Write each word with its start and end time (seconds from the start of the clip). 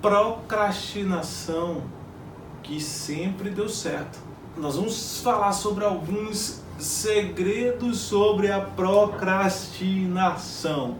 procrastinação 0.00 1.82
que 2.62 2.80
sempre 2.80 3.50
deu 3.50 3.68
certo. 3.68 4.20
Nós 4.56 4.76
vamos 4.76 5.20
falar 5.20 5.52
sobre 5.52 5.84
alguns 5.84 6.62
segredos 6.78 7.98
sobre 7.98 8.50
a 8.52 8.60
procrastinação. 8.60 10.98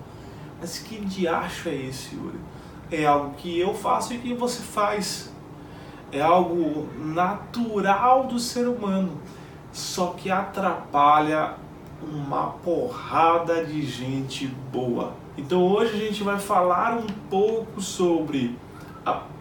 Mas 0.61 0.79
que 0.79 1.05
diacho 1.05 1.69
é 1.69 1.75
esse, 1.75 2.17
Yuri? 2.17 2.41
É 2.91 3.05
algo 3.07 3.35
que 3.35 3.59
eu 3.59 3.75
faço 3.75 4.15
e 4.15 4.19
que 4.19 4.33
você 4.35 4.63
faz. 4.63 5.31
É 6.11 6.21
algo 6.21 6.89
natural 6.99 8.27
do 8.27 8.39
ser 8.39 8.67
humano, 8.67 9.21
só 9.71 10.15
que 10.17 10.31
atrapalha 10.31 11.57
uma 12.03 12.53
porrada 12.65 13.63
de 13.65 13.85
gente 13.85 14.47
boa. 14.47 15.13
Então 15.37 15.63
hoje 15.63 15.95
a 15.95 15.99
gente 15.99 16.23
vai 16.23 16.39
falar 16.39 16.97
um 16.97 17.07
pouco 17.29 17.83
sobre 17.83 18.57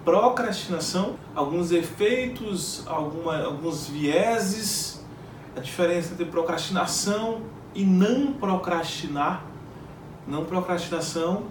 procrastinação, 0.08 1.18
alguns 1.36 1.74
efeitos, 1.74 2.82
alguma, 2.88 3.44
alguns 3.44 3.90
vieses, 3.90 5.04
a 5.54 5.60
diferença 5.60 6.14
entre 6.14 6.24
procrastinação 6.24 7.42
e 7.76 7.84
não 7.84 8.32
procrastinar, 8.32 9.44
não 10.26 10.46
procrastinação. 10.46 11.48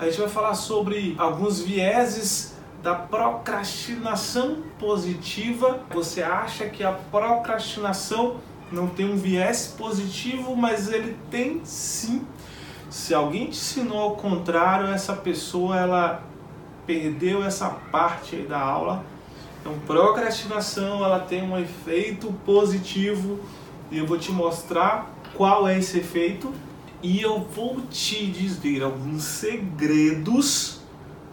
A 0.00 0.06
gente 0.06 0.18
vai 0.18 0.28
falar 0.28 0.54
sobre 0.54 1.14
alguns 1.16 1.60
vieses 1.60 2.56
da 2.82 2.92
procrastinação 2.92 4.64
positiva. 4.80 5.78
Você 5.94 6.24
acha 6.24 6.68
que 6.68 6.82
a 6.82 6.90
procrastinação 6.90 8.38
não 8.72 8.88
tem 8.88 9.08
um 9.08 9.16
viés 9.16 9.76
positivo, 9.78 10.56
mas 10.56 10.92
ele 10.92 11.16
tem 11.30 11.60
sim. 11.62 12.26
Se 12.90 13.14
alguém 13.14 13.44
te 13.44 13.58
ensinou 13.58 14.00
ao 14.00 14.16
contrário, 14.16 14.88
essa 14.88 15.14
pessoa 15.14 15.78
ela 15.78 16.31
perdeu 16.86 17.44
essa 17.44 17.68
parte 17.68 18.36
da 18.36 18.60
aula. 18.60 19.04
Então, 19.60 19.78
procrastinação 19.86 21.04
ela 21.04 21.20
tem 21.20 21.42
um 21.42 21.58
efeito 21.58 22.32
positivo 22.44 23.40
e 23.90 23.98
eu 23.98 24.06
vou 24.06 24.18
te 24.18 24.32
mostrar 24.32 25.14
qual 25.34 25.68
é 25.68 25.78
esse 25.78 25.98
efeito 25.98 26.52
e 27.02 27.20
eu 27.20 27.40
vou 27.40 27.80
te 27.90 28.26
dizer 28.26 28.82
alguns 28.82 29.24
segredos 29.24 30.80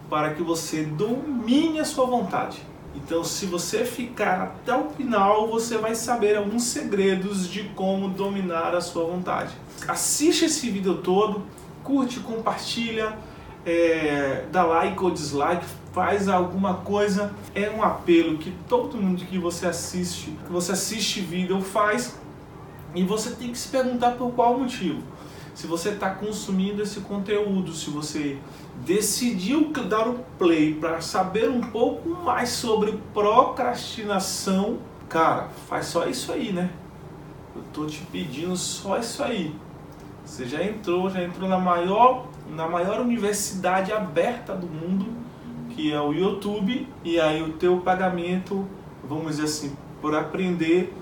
para 0.10 0.34
que 0.34 0.42
você 0.42 0.84
domine 0.84 1.80
a 1.80 1.86
sua 1.86 2.06
vontade. 2.06 2.62
Então, 2.96 3.24
se 3.24 3.46
você 3.46 3.86
ficar 3.86 4.42
até 4.42 4.76
o 4.76 4.90
final, 4.90 5.48
você 5.48 5.78
vai 5.78 5.94
saber 5.94 6.36
alguns 6.36 6.64
segredos 6.64 7.48
de 7.48 7.64
como 7.76 8.10
dominar 8.10 8.76
a 8.76 8.82
sua 8.82 9.06
vontade. 9.06 9.54
Assiste 9.88 10.46
esse 10.46 10.70
vídeo 10.70 10.96
todo, 10.96 11.44
curte, 11.84 12.20
compartilha, 12.20 13.16
é, 13.70 14.46
dá 14.52 14.64
like 14.64 15.02
ou 15.04 15.12
dislike, 15.12 15.66
faz 15.94 16.28
alguma 16.28 16.76
coisa. 16.76 17.32
É 17.54 17.70
um 17.70 17.84
apelo 17.84 18.38
que 18.38 18.52
todo 18.68 18.98
mundo 18.98 19.24
que 19.26 19.38
você 19.38 19.68
assiste, 19.68 20.32
que 20.46 20.52
você 20.52 20.72
assiste 20.72 21.22
vídeo 21.22 21.62
faz 21.62 22.20
e 22.96 23.04
você 23.04 23.32
tem 23.32 23.52
que 23.52 23.58
se 23.58 23.68
perguntar 23.70 24.12
por 24.12 24.32
qual 24.32 24.58
motivo. 24.58 25.02
Se 25.54 25.68
você 25.68 25.90
está 25.90 26.10
consumindo 26.10 26.82
esse 26.82 27.02
conteúdo, 27.02 27.74
se 27.74 27.90
você 27.90 28.38
decidiu 28.86 29.72
dar 29.88 30.08
o 30.08 30.20
play 30.38 30.74
para 30.74 31.02
saber 31.02 31.50
um 31.50 31.60
pouco 31.60 32.10
mais 32.10 32.50
sobre 32.50 32.98
procrastinação, 33.14 34.80
cara, 35.10 35.50
faz 35.68 35.88
só 35.88 36.08
isso 36.08 36.32
aí, 36.32 36.54
né? 36.54 36.70
Eu 37.56 37.62
tô 37.74 37.86
te 37.86 38.00
pedindo 38.12 38.56
só 38.56 38.98
isso 38.98 39.22
aí. 39.22 39.54
Você 40.24 40.46
já 40.46 40.64
entrou, 40.64 41.10
já 41.10 41.24
entrou 41.24 41.50
na 41.50 41.58
maior, 41.58 42.28
na 42.50 42.68
maior 42.68 43.00
universidade 43.00 43.92
aberta 43.92 44.56
do 44.56 44.68
mundo, 44.68 45.08
que 45.70 45.92
é 45.92 46.02
o 46.02 46.12
YouTube, 46.12 46.88
e 47.04 47.20
aí 47.20 47.42
o 47.42 47.54
teu 47.54 47.78
pagamento, 47.82 48.68
vamos 49.04 49.38
dizer 49.38 49.44
assim, 49.44 49.76
por 50.02 50.16
aprender 50.16 50.94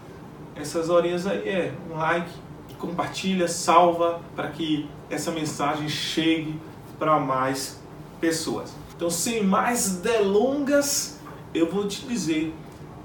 essas 0.55 0.89
horinhas 0.89 1.27
aí 1.27 1.47
é 1.47 1.73
um 1.91 1.97
like, 1.97 2.31
compartilha, 2.77 3.47
salva 3.47 4.21
para 4.35 4.49
que 4.49 4.87
essa 5.09 5.31
mensagem 5.31 5.89
chegue 5.89 6.59
para 6.99 7.19
mais 7.19 7.81
pessoas. 8.19 8.75
Então, 8.95 9.09
sem 9.09 9.43
mais 9.43 9.97
delongas, 9.97 11.19
eu 11.53 11.71
vou 11.71 11.87
te 11.87 12.05
dizer 12.05 12.53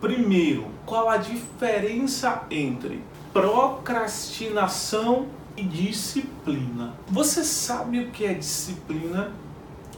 primeiro 0.00 0.66
qual 0.84 1.09
a 1.09 1.16
diferença 1.16 2.42
entre 2.50 3.03
procrastinação 3.32 5.26
e 5.62 5.66
disciplina. 5.66 6.94
Você 7.08 7.44
sabe 7.44 8.00
o 8.00 8.10
que 8.10 8.24
é 8.24 8.34
disciplina? 8.34 9.30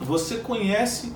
Você 0.00 0.36
conhece 0.36 1.12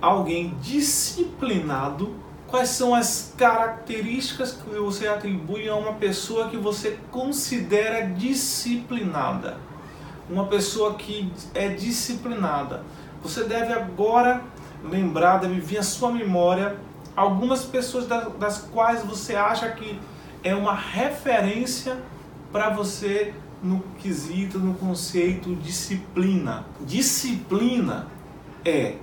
alguém 0.00 0.56
disciplinado? 0.60 2.14
Quais 2.48 2.70
são 2.70 2.94
as 2.94 3.32
características 3.38 4.52
que 4.52 4.78
você 4.78 5.06
atribui 5.06 5.68
a 5.68 5.76
uma 5.76 5.94
pessoa 5.94 6.48
que 6.48 6.56
você 6.56 6.98
considera 7.10 8.06
disciplinada? 8.06 9.56
Uma 10.28 10.46
pessoa 10.46 10.94
que 10.94 11.32
é 11.54 11.68
disciplinada. 11.68 12.84
Você 13.22 13.44
deve 13.44 13.72
agora 13.72 14.42
lembrar, 14.84 15.38
deve 15.38 15.60
vir 15.60 15.78
à 15.78 15.82
sua 15.82 16.10
memória 16.10 16.76
algumas 17.14 17.64
pessoas 17.64 18.06
das, 18.06 18.32
das 18.34 18.58
quais 18.58 19.02
você 19.02 19.36
acha 19.36 19.70
que 19.70 19.98
é 20.42 20.54
uma 20.54 20.74
referência 20.74 21.96
para 22.50 22.68
você 22.68 23.32
no 23.62 23.80
quesito, 23.98 24.58
no 24.58 24.74
conceito 24.74 25.54
disciplina. 25.54 26.66
Disciplina 26.80 28.08
é 28.64 28.96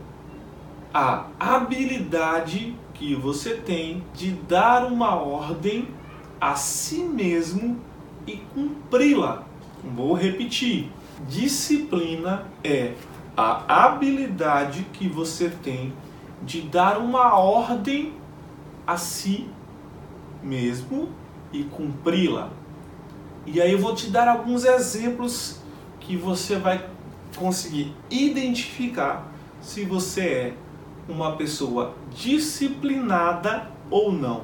a 0.94 1.26
habilidade 1.40 2.76
que 2.94 3.16
você 3.16 3.56
tem 3.56 4.04
de 4.14 4.32
dar 4.32 4.86
uma 4.86 5.16
ordem 5.16 5.88
a 6.42 6.56
si 6.56 7.00
mesmo 7.00 7.80
e 8.28 8.38
cumpri-la. 8.54 9.44
Vou 9.84 10.14
repetir. 10.14 10.92
Disciplina 11.28 12.46
é 12.64 12.94
a 13.36 13.86
habilidade 13.86 14.86
que 14.92 15.08
você 15.08 15.50
tem 15.50 15.94
de 16.42 16.62
dar 16.62 16.98
uma 16.98 17.38
ordem 17.38 18.14
a 18.86 18.98
si 18.98 19.48
mesmo 20.44 21.10
e 21.52 21.64
cumpri-la. 21.64 22.59
E 23.46 23.62
aí 23.62 23.72
eu 23.72 23.80
vou 23.80 23.96
te 23.96 24.10
dar 24.10 24.28
alguns 24.28 24.64
exemplos 24.64 25.60
que 26.00 26.16
você 26.16 26.58
vai 26.58 26.86
conseguir 27.36 27.96
identificar 28.10 29.28
se 29.62 29.86
você 29.86 30.22
é 30.22 30.54
uma 31.08 31.36
pessoa 31.36 31.94
disciplinada 32.14 33.70
ou 33.90 34.12
não. 34.12 34.44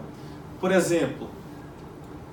Por 0.59 0.71
exemplo, 0.71 1.29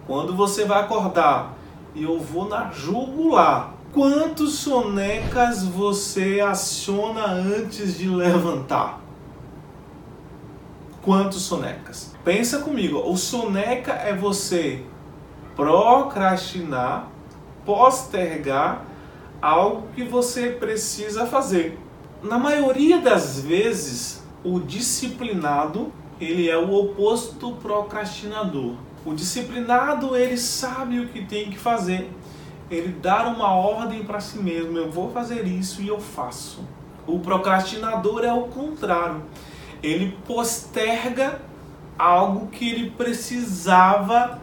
quando 0.07 0.35
você 0.35 0.65
vai 0.65 0.81
acordar 0.81 1.57
eu 1.95 2.19
vou 2.19 2.49
na 2.49 2.71
jugular, 2.71 3.75
quantos 3.93 4.55
sonecas 4.55 5.65
você 5.65 6.41
aciona 6.41 7.27
antes 7.27 7.99
de 7.99 8.09
levantar? 8.09 9.01
Quantos 11.03 11.43
sonecas? 11.43 12.15
Pensa 12.25 12.61
comigo, 12.61 12.99
o 12.99 13.17
soneca 13.17 13.93
é 13.93 14.15
você 14.15 14.85
procrastinar, 15.57 17.09
postergar 17.65 18.85
algo 19.41 19.89
que 19.95 20.05
você 20.05 20.51
precisa 20.51 21.27
fazer. 21.27 21.79
Na 22.23 22.39
maioria 22.39 23.01
das 23.01 23.41
vezes, 23.41 24.23
o 24.45 24.61
disciplinado, 24.61 25.93
ele 26.21 26.49
é 26.49 26.57
o 26.57 26.73
oposto 26.73 27.35
do 27.35 27.57
procrastinador. 27.57 28.75
O 29.05 29.13
disciplinado, 29.13 30.17
ele 30.17 30.37
sabe 30.37 31.01
o 31.01 31.09
que 31.09 31.25
tem 31.25 31.51
que 31.51 31.59
fazer. 31.59 32.09
Ele 32.71 32.89
dá 33.03 33.29
uma 33.29 33.53
ordem 33.53 34.05
para 34.05 34.21
si 34.21 34.39
mesmo, 34.39 34.79
eu 34.79 34.91
vou 34.91 35.11
fazer 35.11 35.45
isso 35.47 35.83
e 35.83 35.89
eu 35.89 36.01
faço. 36.01 36.65
O 37.07 37.19
procrastinador 37.19 38.25
é 38.25 38.33
o 38.33 38.45
contrário. 38.45 39.23
Ele 39.83 40.17
posterga 40.27 41.41
algo 41.99 42.47
que 42.47 42.71
ele 42.71 42.91
precisava 42.91 44.41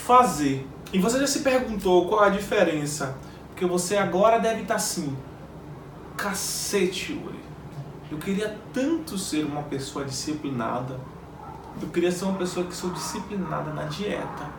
fazer. 0.00 0.66
E 0.92 0.98
você 0.98 1.20
já 1.20 1.26
se 1.26 1.40
perguntou 1.40 2.08
qual 2.08 2.22
a 2.22 2.28
diferença? 2.28 3.16
Porque 3.48 3.64
você 3.64 3.96
agora 3.96 4.38
deve 4.38 4.62
estar 4.62 4.76
assim, 4.76 5.16
cacete, 6.16 7.12
Uri. 7.12 7.38
Eu 8.10 8.18
queria 8.18 8.58
tanto 8.72 9.16
ser 9.16 9.44
uma 9.44 9.62
pessoa 9.62 10.04
disciplinada. 10.04 10.98
Eu 11.80 11.88
queria 11.88 12.10
ser 12.10 12.24
uma 12.24 12.36
pessoa 12.38 12.66
que 12.66 12.74
sou 12.74 12.90
disciplinada 12.90 13.72
na 13.72 13.84
dieta. 13.84 14.50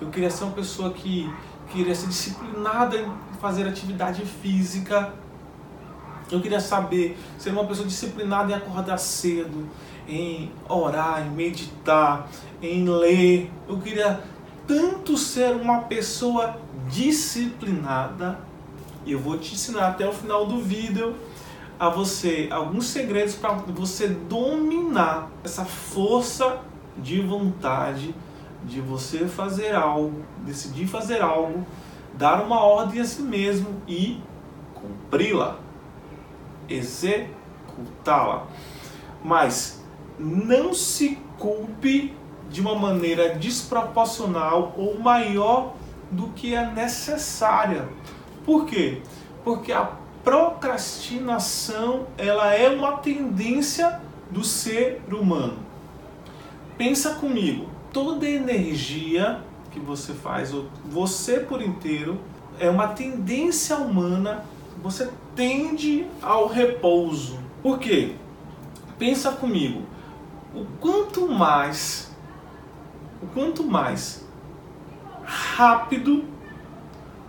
Eu 0.00 0.08
queria 0.08 0.30
ser 0.30 0.44
uma 0.44 0.54
pessoa 0.54 0.90
que 0.90 1.30
queria 1.70 1.94
ser 1.94 2.06
disciplinada 2.06 2.96
em 2.96 3.12
fazer 3.40 3.68
atividade 3.68 4.24
física. 4.24 5.12
Eu 6.30 6.40
queria 6.40 6.60
saber 6.60 7.18
ser 7.38 7.50
uma 7.50 7.66
pessoa 7.66 7.86
disciplinada 7.86 8.50
em 8.50 8.54
acordar 8.54 8.98
cedo, 8.98 9.68
em 10.08 10.50
orar, 10.68 11.26
em 11.26 11.30
meditar, 11.30 12.28
em 12.62 12.88
ler. 12.88 13.50
Eu 13.68 13.78
queria 13.78 14.24
tanto 14.66 15.16
ser 15.16 15.54
uma 15.54 15.82
pessoa 15.82 16.60
disciplinada. 16.88 18.40
E 19.04 19.12
eu 19.12 19.18
vou 19.18 19.38
te 19.38 19.54
ensinar 19.54 19.88
até 19.88 20.08
o 20.08 20.12
final 20.12 20.46
do 20.46 20.60
vídeo 20.60 21.14
a 21.78 21.88
você 21.88 22.48
alguns 22.50 22.86
segredos 22.86 23.34
para 23.34 23.52
você 23.52 24.08
dominar 24.08 25.30
essa 25.44 25.64
força 25.64 26.60
de 26.96 27.20
vontade 27.20 28.14
de 28.64 28.80
você 28.80 29.28
fazer 29.28 29.74
algo, 29.74 30.24
decidir 30.44 30.86
fazer 30.86 31.22
algo, 31.22 31.64
dar 32.14 32.42
uma 32.42 32.60
ordem 32.60 33.00
a 33.00 33.04
si 33.04 33.22
mesmo 33.22 33.80
e 33.86 34.20
cumpri-la, 34.74 35.58
executá-la. 36.68 38.46
Mas 39.22 39.84
não 40.18 40.74
se 40.74 41.18
culpe 41.38 42.14
de 42.50 42.60
uma 42.60 42.74
maneira 42.74 43.34
desproporcional 43.34 44.74
ou 44.76 44.98
maior 44.98 45.74
do 46.10 46.28
que 46.28 46.54
é 46.54 46.70
necessária. 46.70 47.88
Por 48.44 48.66
quê? 48.66 49.02
Porque 49.44 49.72
a 49.72 49.90
procrastinação 50.22 52.06
ela 52.18 52.52
é 52.54 52.68
uma 52.68 52.98
tendência 52.98 54.00
do 54.30 54.42
ser 54.42 55.02
humano. 55.10 55.58
Pensa 56.76 57.14
comigo, 57.14 57.68
toda 57.92 58.28
energia 58.28 59.40
que 59.70 59.80
você 59.80 60.12
faz, 60.12 60.52
você 60.84 61.40
por 61.40 61.62
inteiro, 61.62 62.20
é 62.58 62.68
uma 62.68 62.88
tendência 62.88 63.76
humana, 63.76 64.44
você 64.82 65.10
tende 65.34 66.06
ao 66.22 66.48
repouso. 66.48 67.38
Por 67.62 67.78
quê? 67.78 68.14
Pensa 68.98 69.32
comigo, 69.32 69.82
o 70.54 70.64
quanto 70.80 71.28
mais, 71.28 72.05
o 73.22 73.26
quanto 73.26 73.64
mais 73.64 74.26
rápido 75.24 76.24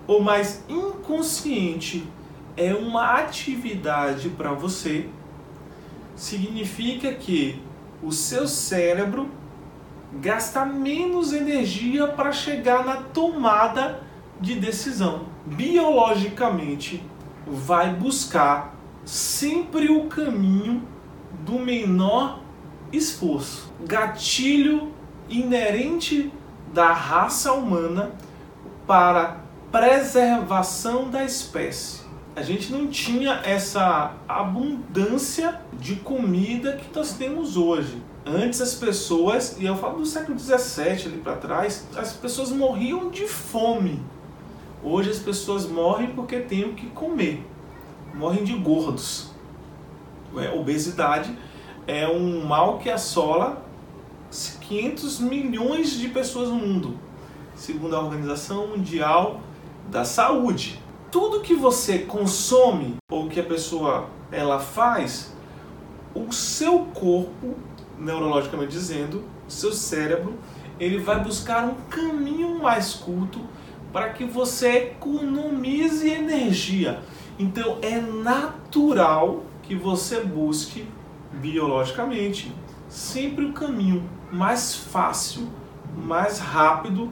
ou 0.06 0.22
mais 0.22 0.64
inconsciente 0.70 2.08
é 2.56 2.74
uma 2.74 3.20
atividade 3.20 4.30
para 4.30 4.52
você, 4.52 5.10
significa 6.16 7.14
que 7.14 7.62
o 8.02 8.12
seu 8.12 8.48
cérebro 8.48 9.30
gasta 10.14 10.66
menos 10.66 11.34
energia 11.34 12.08
para 12.08 12.32
chegar 12.32 12.86
na 12.86 12.98
tomada 12.98 14.02
de 14.40 14.56
decisão. 14.56 15.26
Biologicamente, 15.46 17.04
vai 17.46 17.94
buscar 17.94 18.76
sempre 19.06 19.90
o 19.90 20.08
caminho 20.08 20.84
do 21.46 21.60
menor 21.60 22.40
esforço. 22.92 23.72
Gatilho 23.86 24.92
inerente 25.30 26.32
da 26.74 26.94
raça 26.94 27.54
humana 27.54 28.12
para 28.86 29.38
preservação 29.72 31.10
da 31.10 31.24
espécie. 31.24 32.02
A 32.36 32.42
gente 32.42 32.72
não 32.72 32.88
tinha 32.88 33.42
essa 33.44 34.14
abundância 34.28 35.60
de 35.74 35.96
comida 35.96 36.78
que 36.78 36.96
nós 36.96 37.14
temos 37.14 37.58
hoje. 37.58 38.02
Antes 38.26 38.62
as 38.62 38.76
pessoas, 38.76 39.58
e 39.60 39.66
eu 39.66 39.76
falo 39.76 40.00
do 40.00 40.06
século 40.06 40.38
XVII 40.38 41.08
ali 41.08 41.18
para 41.24 41.36
trás, 41.38 41.88
as 41.96 42.14
pessoas 42.14 42.52
morriam 42.52 43.10
de 43.10 43.28
fome. 43.28 44.00
Hoje 44.84 45.10
as 45.10 45.20
pessoas 45.20 45.66
morrem 45.66 46.10
porque 46.10 46.40
têm 46.40 46.66
o 46.66 46.74
que 46.74 46.88
comer. 46.88 47.44
Morrem 48.14 48.44
de 48.44 48.54
gordos. 48.54 49.32
É, 50.38 50.52
obesidade 50.52 51.36
é 51.88 52.08
um 52.08 52.46
mal 52.46 52.78
que 52.78 52.90
assola 52.90 53.66
500 54.30 55.20
milhões 55.20 55.92
de 55.92 56.10
pessoas 56.10 56.50
no 56.50 56.56
mundo, 56.56 56.98
segundo 57.56 57.96
a 57.96 58.02
Organização 58.02 58.68
Mundial 58.68 59.42
da 59.90 60.04
Saúde. 60.04 60.82
Tudo 61.12 61.42
que 61.42 61.56
você 61.56 62.00
consome 62.00 62.96
ou 63.10 63.30
que 63.30 63.40
a 63.40 63.44
pessoa 63.44 64.10
ela 64.32 64.60
faz, 64.60 65.34
o 66.14 66.32
seu 66.32 66.80
corpo, 66.94 67.56
neurologicamente 67.98 68.72
dizendo, 68.72 69.24
seu 69.48 69.72
cérebro, 69.72 70.38
ele 70.80 71.00
vai 71.00 71.24
buscar 71.24 71.64
um 71.64 71.76
caminho 71.90 72.60
mais 72.60 72.94
curto 72.94 73.42
para 73.94 74.10
que 74.10 74.26
você 74.26 74.70
economize 74.70 76.08
energia. 76.08 77.00
Então 77.40 77.78
é 77.82 78.00
natural 78.00 79.44
que 79.64 79.76
você 79.76 80.20
busque 80.22 80.86
biologicamente 81.34 82.52
sempre 82.90 83.46
o 83.46 83.54
caminho 83.54 84.17
mais 84.32 84.76
fácil, 84.76 85.48
mais 85.96 86.40
rápido 86.40 87.12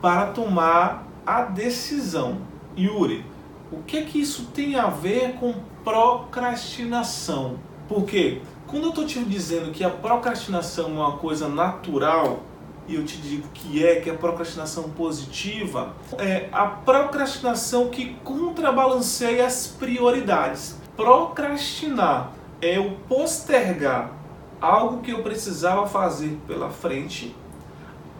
para 0.00 0.26
tomar 0.26 1.06
a 1.26 1.42
decisão. 1.42 2.38
Yuri, 2.76 3.24
o 3.70 3.82
que 3.82 4.02
que 4.02 4.20
isso 4.20 4.46
tem 4.54 4.76
a 4.76 4.86
ver 4.86 5.34
com 5.34 5.54
procrastinação? 5.84 7.58
Porque 7.88 8.40
quando 8.66 8.84
eu 8.84 8.90
estou 8.90 9.04
te 9.04 9.22
dizendo 9.24 9.72
que 9.72 9.82
a 9.82 9.90
procrastinação 9.90 10.86
é 10.86 10.92
uma 10.92 11.18
coisa 11.18 11.48
natural, 11.48 12.40
e 12.86 12.94
eu 12.96 13.04
te 13.04 13.18
digo 13.18 13.48
que 13.54 13.84
é, 13.84 14.00
que 14.00 14.10
é 14.10 14.12
procrastinação 14.12 14.90
positiva, 14.90 15.92
é 16.18 16.48
a 16.50 16.66
procrastinação 16.66 17.88
que 17.88 18.14
contrabalanceia 18.24 19.46
as 19.46 19.66
prioridades. 19.66 20.76
Procrastinar 20.96 22.32
é 22.60 22.78
o 22.78 22.92
postergar 23.08 24.19
algo 24.60 25.00
que 25.00 25.10
eu 25.10 25.22
precisava 25.22 25.86
fazer 25.86 26.38
pela 26.46 26.70
frente, 26.70 27.34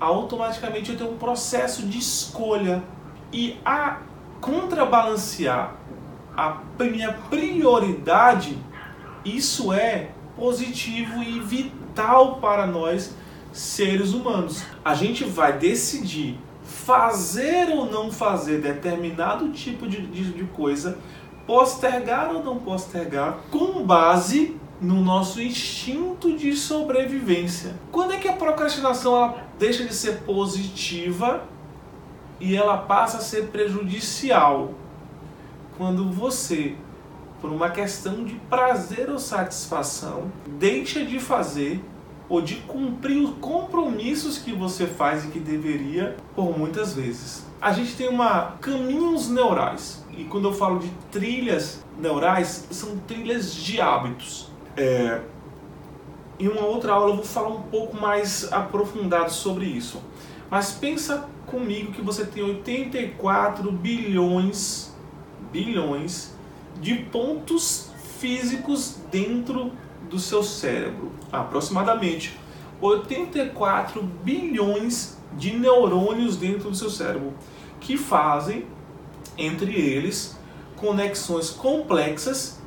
automaticamente 0.01 0.91
eu 0.91 0.97
tenho 0.97 1.13
um 1.13 1.19
processo 1.19 1.83
de 1.83 1.99
escolha 1.99 2.83
e 3.33 3.59
a 3.65 3.99
contrabalancear 4.41 5.75
a 6.37 6.59
minha 6.79 7.13
prioridade, 7.29 8.57
isso 9.25 9.73
é 9.73 10.11
positivo 10.37 11.23
e 11.23 11.39
vital 11.41 12.37
para 12.37 12.67
nós 12.67 13.15
seres 13.53 14.15
humanos. 14.15 14.65
A 14.85 14.95
gente 14.95 15.25
vai 15.25 15.59
decidir 15.59 16.39
fazer 16.63 17.69
ou 17.71 17.85
não 17.85 18.11
fazer 18.11 18.61
determinado 18.61 19.51
tipo 19.51 19.87
de, 19.87 20.07
de, 20.07 20.33
de 20.33 20.45
coisa, 20.45 20.99
postergar 21.47 22.33
ou 22.33 22.43
não 22.43 22.59
postergar, 22.59 23.41
com 23.51 23.85
base 23.85 24.60
no 24.81 25.03
nosso 25.03 25.43
instinto 25.43 26.37
de 26.37 26.57
sobrevivência. 26.57 27.75
Quando 27.93 28.13
é 28.15 28.17
que 28.17 28.29
a 28.29 28.33
procrastinação 28.33 29.15
ela 29.15 29.47
deixa 29.59 29.85
de 29.85 29.95
ser 29.95 30.21
positiva 30.23 31.45
e 32.41 32.57
ela 32.57 32.79
passa 32.79 33.19
a 33.19 33.21
ser 33.21 33.49
prejudicial? 33.49 34.73
Quando 35.77 36.11
você, 36.11 36.77
por 37.41 37.51
uma 37.51 37.71
questão 37.71 38.25
de 38.25 38.35
prazer 38.49 39.11
ou 39.11 39.19
satisfação, 39.19 40.33
deixa 40.47 41.05
de 41.05 41.21
fazer 41.21 41.83
ou 42.29 42.41
de 42.41 42.57
cumprir 42.57 43.21
os 43.23 43.35
compromissos 43.39 44.39
que 44.39 44.53
você 44.53 44.87
faz 44.87 45.25
e 45.25 45.29
que 45.29 45.41
deveria 45.41 46.17
por 46.35 46.57
muitas 46.57 46.95
vezes. 46.95 47.45
A 47.61 47.73
gente 47.73 47.97
tem 47.97 48.09
uma 48.09 48.53
caminhos 48.61 49.29
neurais. 49.29 50.05
E 50.17 50.25
quando 50.25 50.49
eu 50.49 50.53
falo 50.53 50.79
de 50.79 50.89
trilhas 51.11 51.85
neurais, 51.99 52.67
são 52.71 52.97
trilhas 52.99 53.55
de 53.55 53.81
hábitos. 53.81 54.50
É, 54.81 55.21
em 56.39 56.49
uma 56.49 56.65
outra 56.65 56.95
aula 56.95 57.11
eu 57.11 57.17
vou 57.17 57.25
falar 57.25 57.51
um 57.51 57.61
pouco 57.65 57.95
mais 57.95 58.51
aprofundado 58.51 59.31
sobre 59.31 59.67
isso. 59.67 60.03
Mas 60.51 60.73
pensa 60.73 61.29
comigo 61.45 61.93
que 61.93 62.01
você 62.01 62.25
tem 62.25 62.43
84 62.43 63.71
bilhões, 63.71 64.91
bilhões 65.53 66.33
de 66.81 66.95
pontos 66.95 67.91
físicos 68.19 68.97
dentro 69.11 69.71
do 70.09 70.19
seu 70.19 70.43
cérebro. 70.43 71.13
Aproximadamente 71.31 72.39
84 72.81 74.03
bilhões 74.03 75.19
de 75.37 75.55
neurônios 75.59 76.39
dentro 76.39 76.71
do 76.71 76.75
seu 76.75 76.89
cérebro, 76.89 77.35
que 77.81 77.99
fazem 77.99 78.65
entre 79.37 79.75
eles 79.75 80.39
conexões 80.75 81.51
complexas 81.51 82.60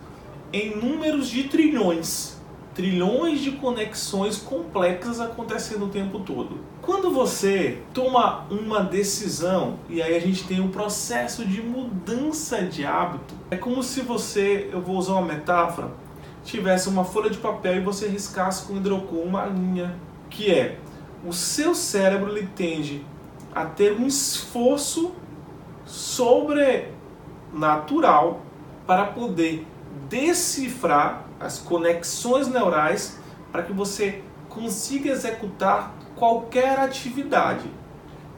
em 0.54 0.78
números 0.78 1.28
de 1.28 1.46
trilhões. 1.46 2.38
Trilhões 2.76 3.42
de 3.42 3.54
conexões 3.54 4.38
complexas 4.38 5.20
acontecendo 5.20 5.86
o 5.86 5.90
tempo 5.90 6.20
todo. 6.20 6.60
Quando 6.82 7.12
você 7.12 7.80
toma 7.94 8.46
uma 8.50 8.82
decisão, 8.82 9.80
e 9.90 10.02
aí 10.02 10.16
a 10.16 10.20
gente 10.20 10.44
tem 10.46 10.60
um 10.60 10.70
processo 10.70 11.46
de 11.46 11.62
mudança 11.62 12.64
de 12.64 12.84
hábito, 12.86 13.36
é 13.52 13.58
como 13.58 13.84
se 13.84 14.02
você, 14.02 14.70
eu 14.72 14.82
vou 14.82 14.98
usar 14.98 15.14
uma 15.14 15.22
metáfora, 15.22 15.92
tivesse 16.44 16.90
uma 16.90 17.04
folha 17.04 17.30
de 17.30 17.38
papel 17.38 17.78
e 17.78 17.82
você 17.82 18.08
riscasse 18.08 18.66
com 18.66 18.78
hidrocor 18.78 19.20
uma 19.20 19.46
linha, 19.46 19.96
que 20.30 20.52
é 20.52 20.80
o 21.26 21.32
seu 21.32 21.74
cérebro 21.74 22.36
ele 22.36 22.50
tende 22.56 23.06
a 23.54 23.66
ter 23.66 23.94
um 23.94 24.08
esforço 24.08 25.14
sobrenatural 25.86 28.42
para 28.86 29.06
poder 29.06 29.66
decifrar 30.10 31.26
as 31.40 31.60
conexões 31.60 32.48
neurais 32.48 33.20
para 33.52 33.64
que 33.64 33.74
você 33.74 34.22
consiga 34.50 35.10
executar 35.10 35.94
qualquer 36.16 36.80
atividade. 36.80 37.70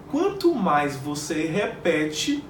Quanto 0.10 0.54
mais 0.54 0.96
você 0.96 1.46
repete, 1.46 2.44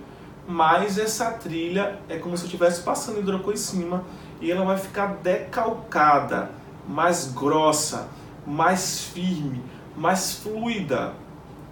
mais 0.47 0.97
essa 0.97 1.31
trilha 1.31 1.99
é 2.07 2.17
como 2.17 2.37
se 2.37 2.43
eu 2.43 2.47
estivesse 2.47 2.81
passando 2.83 3.19
hidrocor 3.19 3.53
em 3.53 3.57
cima, 3.57 4.03
e 4.39 4.51
ela 4.51 4.65
vai 4.65 4.77
ficar 4.77 5.15
decalcada, 5.23 6.51
mais 6.87 7.31
grossa, 7.33 8.07
mais 8.45 9.01
firme, 9.01 9.63
mais 9.97 10.35
fluida. 10.35 11.13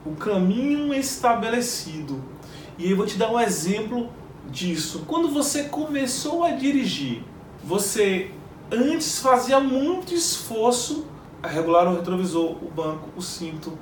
O 0.05 0.15
caminho 0.15 0.93
estabelecido. 0.93 2.21
E 2.77 2.89
eu 2.89 2.97
vou 2.97 3.05
te 3.05 3.17
dar 3.17 3.31
um 3.31 3.39
exemplo 3.39 4.09
disso. 4.53 5.03
Quando 5.07 5.29
você 5.29 5.63
começou 5.63 6.43
a 6.43 6.51
dirigir, 6.51 7.23
você 7.63 8.31
antes 8.71 9.19
fazia 9.19 9.59
muito 9.59 10.13
esforço 10.13 11.07
a 11.41 11.47
regular 11.47 11.87
o 11.87 11.95
retrovisor, 11.95 12.51
o 12.51 12.71
banco, 12.73 13.09
o 13.17 13.21
cinto, 13.21 13.77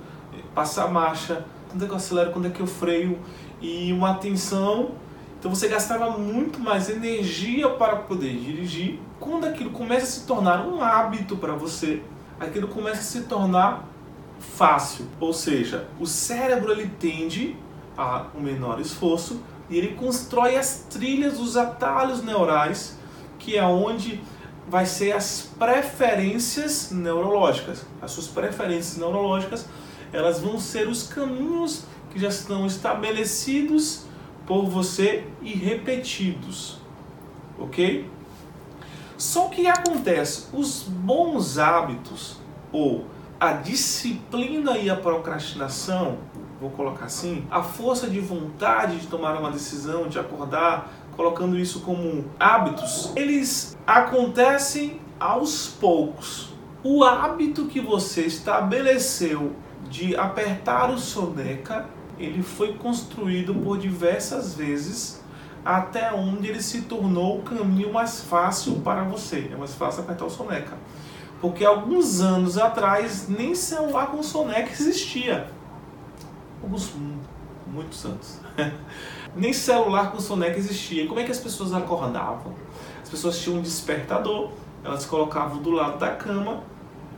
passar 0.55 0.85
a 0.85 0.87
marcha, 0.87 1.45
quando 1.69 1.83
é 1.83 1.85
que 1.85 1.91
eu 1.91 1.97
acelero, 1.97 2.31
quando 2.31 2.47
é 2.47 2.49
que 2.49 2.59
eu 2.61 2.67
freio 2.67 3.19
e 3.61 3.93
uma 3.93 4.11
atenção. 4.11 4.91
Então 5.37 5.53
você 5.53 5.67
gastava 5.67 6.17
muito 6.17 6.59
mais 6.59 6.89
energia 6.89 7.69
para 7.69 7.97
poder 7.97 8.33
dirigir. 8.37 8.99
Quando 9.19 9.45
aquilo 9.45 9.71
começa 9.71 10.03
a 10.03 10.07
se 10.07 10.25
tornar 10.25 10.65
um 10.65 10.81
hábito 10.81 11.37
para 11.37 11.53
você, 11.53 12.01
aquilo 12.39 12.67
começa 12.67 12.99
a 12.99 13.03
se 13.03 13.21
tornar 13.23 13.87
fácil. 14.39 15.05
Ou 15.19 15.33
seja, 15.33 15.87
o 15.99 16.05
cérebro 16.05 16.71
ele 16.71 16.89
tende 16.99 17.55
a 17.97 18.27
um 18.35 18.41
menor 18.41 18.79
esforço 18.79 19.41
e 19.71 19.77
ele 19.77 19.95
constrói 19.95 20.57
as 20.57 20.85
trilhas, 20.89 21.39
os 21.39 21.55
atalhos 21.55 22.21
neurais, 22.21 22.97
que 23.39 23.57
é 23.57 23.63
onde 23.63 24.21
vai 24.67 24.85
ser 24.85 25.13
as 25.13 25.49
preferências 25.57 26.91
neurológicas. 26.91 27.85
As 28.01 28.11
suas 28.11 28.27
preferências 28.27 28.97
neurológicas, 28.97 29.65
elas 30.11 30.39
vão 30.41 30.59
ser 30.59 30.87
os 30.87 31.07
caminhos 31.07 31.85
que 32.11 32.19
já 32.19 32.27
estão 32.27 32.67
estabelecidos 32.67 34.03
por 34.45 34.65
você 34.65 35.25
e 35.41 35.53
repetidos. 35.53 36.77
OK? 37.57 38.09
Só 39.17 39.47
que 39.47 39.67
acontece, 39.67 40.47
os 40.51 40.83
bons 40.83 41.57
hábitos 41.57 42.37
ou 42.73 43.05
a 43.39 43.53
disciplina 43.53 44.77
e 44.77 44.89
a 44.89 44.95
procrastinação, 44.95 46.17
vou 46.61 46.69
colocar 46.69 47.05
assim, 47.05 47.47
a 47.49 47.63
força 47.63 48.07
de 48.07 48.19
vontade 48.19 48.97
de 48.97 49.07
tomar 49.07 49.35
uma 49.35 49.49
decisão, 49.49 50.07
de 50.07 50.19
acordar, 50.19 50.93
colocando 51.15 51.57
isso 51.57 51.79
como 51.79 52.25
hábitos, 52.39 53.11
eles 53.15 53.75
acontecem 53.87 55.01
aos 55.19 55.67
poucos. 55.67 56.53
O 56.83 57.03
hábito 57.03 57.65
que 57.65 57.81
você 57.81 58.21
estabeleceu 58.21 59.53
de 59.89 60.15
apertar 60.15 60.91
o 60.91 60.99
soneca, 60.99 61.87
ele 62.19 62.43
foi 62.43 62.75
construído 62.75 63.55
por 63.55 63.79
diversas 63.79 64.53
vezes 64.53 65.19
até 65.65 66.13
onde 66.13 66.47
ele 66.47 66.61
se 66.61 66.81
tornou 66.81 67.39
o 67.39 67.41
caminho 67.41 67.91
mais 67.91 68.21
fácil 68.21 68.75
para 68.81 69.03
você. 69.03 69.49
É 69.51 69.55
mais 69.55 69.73
fácil 69.73 70.03
apertar 70.03 70.25
o 70.25 70.29
soneca. 70.29 70.77
Porque 71.39 71.65
alguns 71.65 72.21
anos 72.21 72.55
atrás 72.59 73.27
nem 73.27 73.55
celular 73.55 74.07
com 74.07 74.21
soneca 74.21 74.71
existia. 74.71 75.47
Alguns 76.61 76.93
muitos 77.67 78.05
anos. 78.05 78.39
nem 79.35 79.53
celular 79.53 80.11
com 80.11 80.19
soneca 80.19 80.57
existia. 80.57 81.07
Como 81.07 81.19
é 81.19 81.23
que 81.23 81.31
as 81.31 81.39
pessoas 81.39 81.73
acordavam? 81.73 82.53
As 83.01 83.09
pessoas 83.09 83.39
tinham 83.39 83.59
um 83.59 83.61
despertador, 83.61 84.51
elas 84.83 85.05
colocavam 85.05 85.61
do 85.61 85.71
lado 85.71 85.97
da 85.97 86.09
cama, 86.09 86.63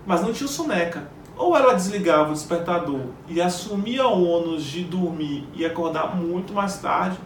mas 0.06 0.22
não 0.22 0.34
tinha 0.34 0.48
soneca. 0.48 1.08
Ou 1.36 1.58
ela 1.58 1.74
desligava 1.74 2.30
o 2.30 2.34
despertador 2.34 3.02
e 3.28 3.42
assumia 3.42 4.08
o 4.08 4.24
ônus 4.24 4.64
de 4.64 4.84
dormir 4.84 5.48
e 5.54 5.66
acordar 5.66 6.16
muito 6.16 6.54
mais 6.54 6.78
tarde, 6.78 7.18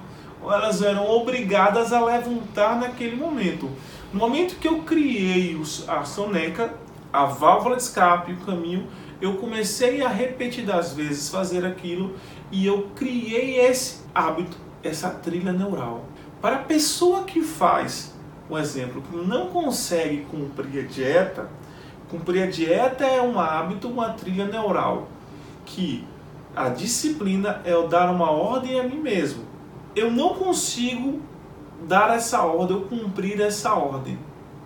ou 0.42 0.52
elas 0.52 0.82
eram 0.82 1.10
obrigadas 1.10 1.92
a 1.92 2.04
levantar 2.04 2.80
naquele 2.80 3.18
momento. 3.18 3.70
No 4.14 4.20
momento 4.20 4.58
que 4.60 4.68
eu 4.68 4.80
criei 4.84 5.60
a 5.88 6.06
soneca, 6.06 6.74
a 7.12 7.26
válvula 7.26 7.76
de 7.76 7.82
escape, 7.82 8.32
o 8.32 8.38
caminho, 8.38 8.88
eu 9.20 9.36
comecei 9.38 10.02
a 10.04 10.08
repetidas 10.08 10.94
vezes 10.94 11.30
fazer 11.30 11.66
aquilo 11.66 12.16
e 12.52 12.66
eu 12.66 12.90
criei 12.96 13.60
esse 13.60 14.02
hábito, 14.14 14.58
essa 14.84 15.10
trilha 15.10 15.52
neural. 15.52 16.06
Para 16.42 16.58
a 16.58 16.60
pessoa 16.60 17.24
que 17.24 17.42
faz, 17.42 18.14
um 18.50 18.58
exemplo, 18.58 19.02
que 19.02 19.16
não 19.18 19.48
consegue 19.48 20.26
cumprir 20.30 20.86
a 20.86 20.88
dieta, 20.88 21.50
cumprir 22.10 22.44
a 22.44 22.48
dieta 22.48 23.06
é 23.06 23.22
um 23.22 23.40
hábito, 23.40 23.90
uma 23.90 24.10
trilha 24.10 24.46
neural, 24.46 25.08
que 25.66 26.08
a 26.56 26.70
disciplina 26.70 27.62
é 27.66 27.74
eu 27.74 27.88
dar 27.88 28.10
uma 28.12 28.32
ordem 28.32 28.80
a 28.80 28.84
mim 28.84 29.00
mesmo. 29.00 29.44
Eu 29.96 30.12
não 30.12 30.36
consigo 30.36 31.22
dar 31.88 32.16
essa 32.16 32.44
ordem, 32.44 32.78
eu 32.78 32.84
cumprir 32.84 33.42
essa 33.42 33.74
ordem. 33.74 34.18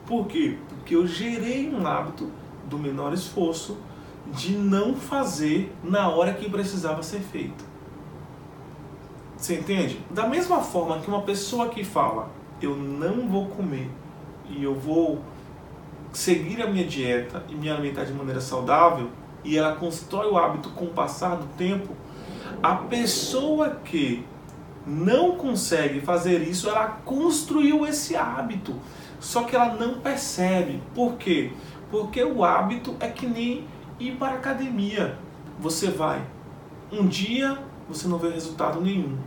Por 0.05 0.27
quê? 0.27 0.57
Porque 0.67 0.95
eu 0.95 1.07
gerei 1.07 1.73
um 1.73 1.87
hábito 1.87 2.29
do 2.69 2.77
menor 2.77 3.13
esforço 3.13 3.77
de 4.31 4.53
não 4.53 4.95
fazer 4.95 5.73
na 5.83 6.09
hora 6.09 6.33
que 6.33 6.49
precisava 6.49 7.03
ser 7.03 7.19
feito. 7.19 7.63
Você 9.37 9.55
entende? 9.55 9.99
Da 10.09 10.27
mesma 10.27 10.59
forma 10.59 10.99
que 10.99 11.07
uma 11.07 11.21
pessoa 11.21 11.69
que 11.69 11.83
fala, 11.83 12.29
eu 12.61 12.75
não 12.75 13.27
vou 13.27 13.47
comer 13.47 13.89
e 14.49 14.63
eu 14.63 14.75
vou 14.75 15.21
seguir 16.13 16.61
a 16.61 16.67
minha 16.67 16.85
dieta 16.85 17.43
e 17.49 17.55
me 17.55 17.69
alimentar 17.69 18.03
de 18.03 18.13
maneira 18.13 18.41
saudável, 18.41 19.09
e 19.43 19.57
ela 19.57 19.75
constrói 19.75 20.29
o 20.29 20.37
hábito 20.37 20.69
com 20.71 20.85
o 20.85 20.89
passar 20.89 21.35
do 21.35 21.45
tempo, 21.57 21.95
a 22.61 22.75
pessoa 22.75 23.77
que 23.83 24.23
não 24.85 25.35
consegue 25.35 26.01
fazer 26.01 26.41
isso, 26.41 26.69
ela 26.69 26.99
construiu 27.05 27.85
esse 27.85 28.15
hábito. 28.15 28.75
Só 29.19 29.43
que 29.43 29.55
ela 29.55 29.73
não 29.75 29.99
percebe. 29.99 30.81
Por 30.95 31.13
quê? 31.13 31.51
Porque 31.89 32.23
o 32.23 32.43
hábito 32.43 32.95
é 32.99 33.07
que 33.07 33.27
nem 33.27 33.65
ir 34.01 34.17
para 34.17 34.33
a 34.33 34.37
academia. 34.37 35.17
Você 35.59 35.89
vai 35.89 36.21
um 36.91 37.07
dia, 37.07 37.57
você 37.87 38.07
não 38.07 38.17
vê 38.17 38.29
resultado 38.29 38.81
nenhum. 38.81 39.17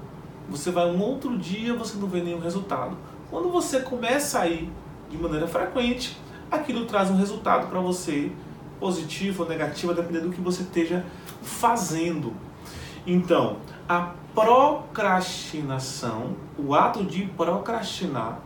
Você 0.49 0.71
vai 0.71 0.87
um 0.87 1.01
outro 1.01 1.39
dia, 1.39 1.75
você 1.75 1.97
não 1.97 2.09
vê 2.09 2.21
nenhum 2.21 2.41
resultado. 2.41 2.97
Quando 3.31 3.51
você 3.51 3.81
começa 3.81 4.41
a 4.41 4.49
ir 4.49 4.71
de 5.11 5.17
maneira 5.17 5.47
frequente, 5.47 6.19
aquilo 6.51 6.87
traz 6.87 7.11
um 7.11 7.17
resultado 7.17 7.69
para 7.69 7.81
você, 7.81 8.31
positivo 8.79 9.45
ou 9.45 9.49
negativo, 9.49 9.95
dependendo 9.95 10.29
do 10.29 10.35
que 10.35 10.41
você 10.41 10.63
esteja 10.63 11.05
fazendo. 11.43 12.35
Então, 13.07 13.59
a 13.89 14.13
procrastinação, 14.35 16.37
o 16.59 16.75
ato 16.75 17.05
de 17.05 17.27
procrastinar, 17.27 18.41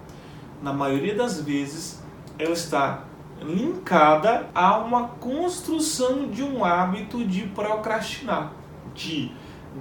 na 0.63 0.73
maioria 0.73 1.15
das 1.15 1.41
vezes, 1.41 2.03
ela 2.39 2.53
está 2.53 3.05
linkada 3.41 4.49
a 4.55 4.79
uma 4.79 5.09
construção 5.09 6.29
de 6.29 6.43
um 6.43 6.65
hábito 6.65 7.25
de 7.25 7.43
procrastinar, 7.43 8.53
de 8.95 9.33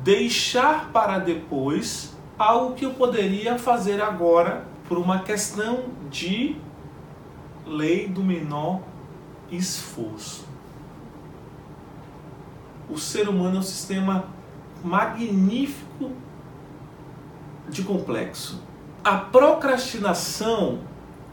deixar 0.03 0.89
para 0.91 1.19
depois 1.19 2.15
algo 2.37 2.75
que 2.75 2.85
eu 2.85 2.93
poderia 2.93 3.57
fazer 3.57 4.01
agora 4.01 4.65
por 4.87 4.97
uma 4.97 5.19
questão 5.19 5.85
de 6.09 6.55
lei 7.65 8.07
do 8.07 8.23
menor 8.23 8.81
esforço. 9.51 10.45
O 12.89 12.97
ser 12.97 13.27
humano 13.27 13.57
é 13.57 13.59
um 13.59 13.63
sistema 13.63 14.25
magnífico 14.83 16.11
de 17.67 17.83
complexo. 17.83 18.63
A 19.03 19.17
procrastinação 19.17 20.79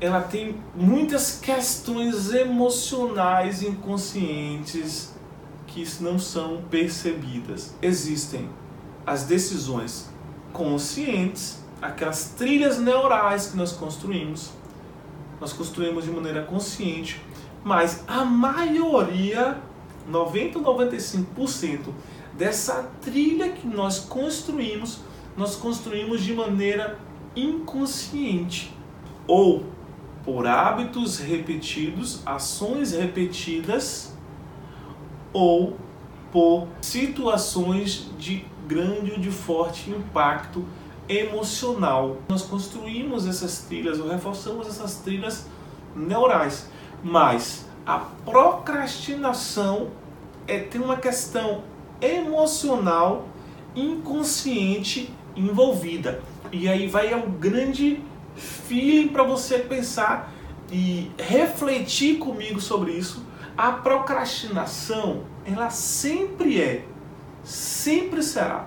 ela 0.01 0.21
tem 0.21 0.57
muitas 0.75 1.39
questões 1.39 2.33
emocionais 2.33 3.63
inconscientes 3.63 5.13
que 5.67 5.87
não 6.01 6.19
são 6.19 6.63
percebidas. 6.71 7.75
Existem 7.81 8.49
as 9.07 9.25
decisões 9.25 10.09
conscientes, 10.53 11.63
aquelas 11.81 12.31
trilhas 12.37 12.79
neurais 12.79 13.49
que 13.49 13.57
nós 13.57 13.73
construímos, 13.73 14.51
nós 15.41 15.53
construímos 15.53 16.05
de 16.05 16.11
maneira 16.11 16.43
consciente, 16.43 17.21
mas 17.63 18.05
a 18.07 18.25
maioria, 18.25 19.59
90 20.09 20.59
ou 20.59 20.79
95% 20.79 21.93
dessa 22.37 22.91
trilha 23.01 23.51
que 23.51 23.67
nós 23.67 23.99
construímos, 23.99 25.01
nós 25.37 25.57
construímos 25.57 26.23
de 26.23 26.35
maneira 26.35 26.99
inconsciente 27.35 28.73
ou 29.27 29.65
por 30.25 30.47
hábitos 30.47 31.19
repetidos, 31.19 32.23
ações 32.25 32.93
repetidas 32.93 34.15
ou 35.33 35.77
por 36.33 36.67
situações 36.81 38.11
de 38.19 38.45
grande 38.67 39.13
ou 39.13 39.19
de 39.19 39.31
forte 39.31 39.91
impacto 39.91 40.65
emocional. 41.09 42.17
Nós 42.29 42.43
construímos 42.43 43.27
essas 43.27 43.61
trilhas 43.61 44.01
ou 44.01 44.09
reforçamos 44.09 44.67
essas 44.67 44.97
trilhas 44.97 45.47
neurais, 45.95 46.71
mas 47.03 47.67
a 47.87 47.99
procrastinação 47.99 49.89
é 50.47 50.59
tem 50.59 50.81
uma 50.81 50.97
questão 50.97 51.63
emocional 52.01 53.29
inconsciente 53.77 55.13
envolvida. 55.37 56.23
E 56.53 56.69
aí 56.69 56.87
vai 56.87 57.13
um 57.15 57.31
grande 57.33 58.01
feeling 58.37 59.09
para 59.09 59.23
você 59.23 59.59
pensar 59.59 60.33
e 60.71 61.11
refletir 61.19 62.19
comigo 62.19 62.61
sobre 62.61 62.93
isso, 62.93 63.25
a 63.57 63.71
procrastinação, 63.71 65.25
ela 65.45 65.71
sempre 65.71 66.61
é, 66.61 66.85
sempre 67.45 68.23
será 68.23 68.67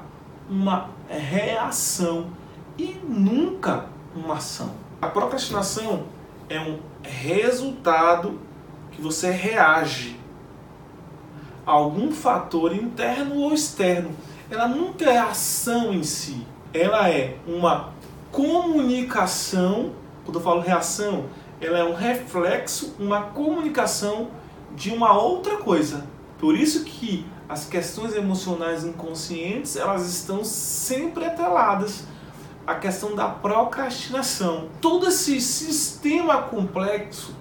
uma 0.50 0.90
reação 1.10 2.32
e 2.78 2.98
nunca 3.04 3.88
uma 4.16 4.36
ação. 4.36 4.74
A 5.02 5.08
procrastinação 5.08 6.06
é 6.50 6.60
um 6.60 6.80
resultado 7.04 8.40
que 8.92 9.02
você 9.02 9.30
reage 9.30 10.18
a 11.66 11.72
algum 11.72 12.12
fator 12.12 12.74
interno 12.74 13.36
ou 13.42 13.54
externo. 13.54 14.12
Ela 14.50 14.68
nunca 14.68 15.06
é 15.06 15.18
ação 15.18 15.94
em 15.94 16.04
si. 16.04 16.46
Ela 16.74 17.10
é 17.10 17.38
uma 17.46 17.92
comunicação. 18.38 19.94
Quando 20.24 20.38
eu 20.38 20.44
falo 20.44 20.62
reação, 20.62 21.26
ela 21.60 21.80
é 21.80 21.84
um 21.84 21.96
reflexo, 21.96 22.96
uma 23.00 23.22
comunicação 23.24 24.30
de 24.76 24.92
uma 24.92 25.20
outra 25.20 25.58
coisa. 25.58 26.06
Por 26.38 26.56
isso 26.56 26.84
que 26.84 27.26
as 27.50 27.66
questões 27.66 28.16
emocionais 28.16 28.86
inconscientes, 28.86 29.76
elas 29.76 30.08
estão 30.08 30.44
sempre 30.44 31.26
atreladas 31.26 32.04
à 32.68 32.76
questão 32.76 33.16
da 33.16 33.28
procrastinação. 33.28 34.70
Todo 34.80 35.08
esse 35.08 35.42
sistema 35.42 36.44
complexo 36.44 37.36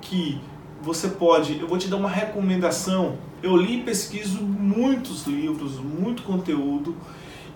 que 0.00 0.40
você 0.80 1.08
pode, 1.08 1.60
eu 1.60 1.68
vou 1.68 1.76
te 1.76 1.88
dar 1.88 1.96
uma 1.96 2.08
recomendação. 2.08 3.18
Eu 3.42 3.54
li 3.54 3.80
e 3.80 3.82
pesquiso 3.82 4.42
muitos 4.42 5.26
livros, 5.26 5.78
muito 5.78 6.22
conteúdo, 6.22 6.96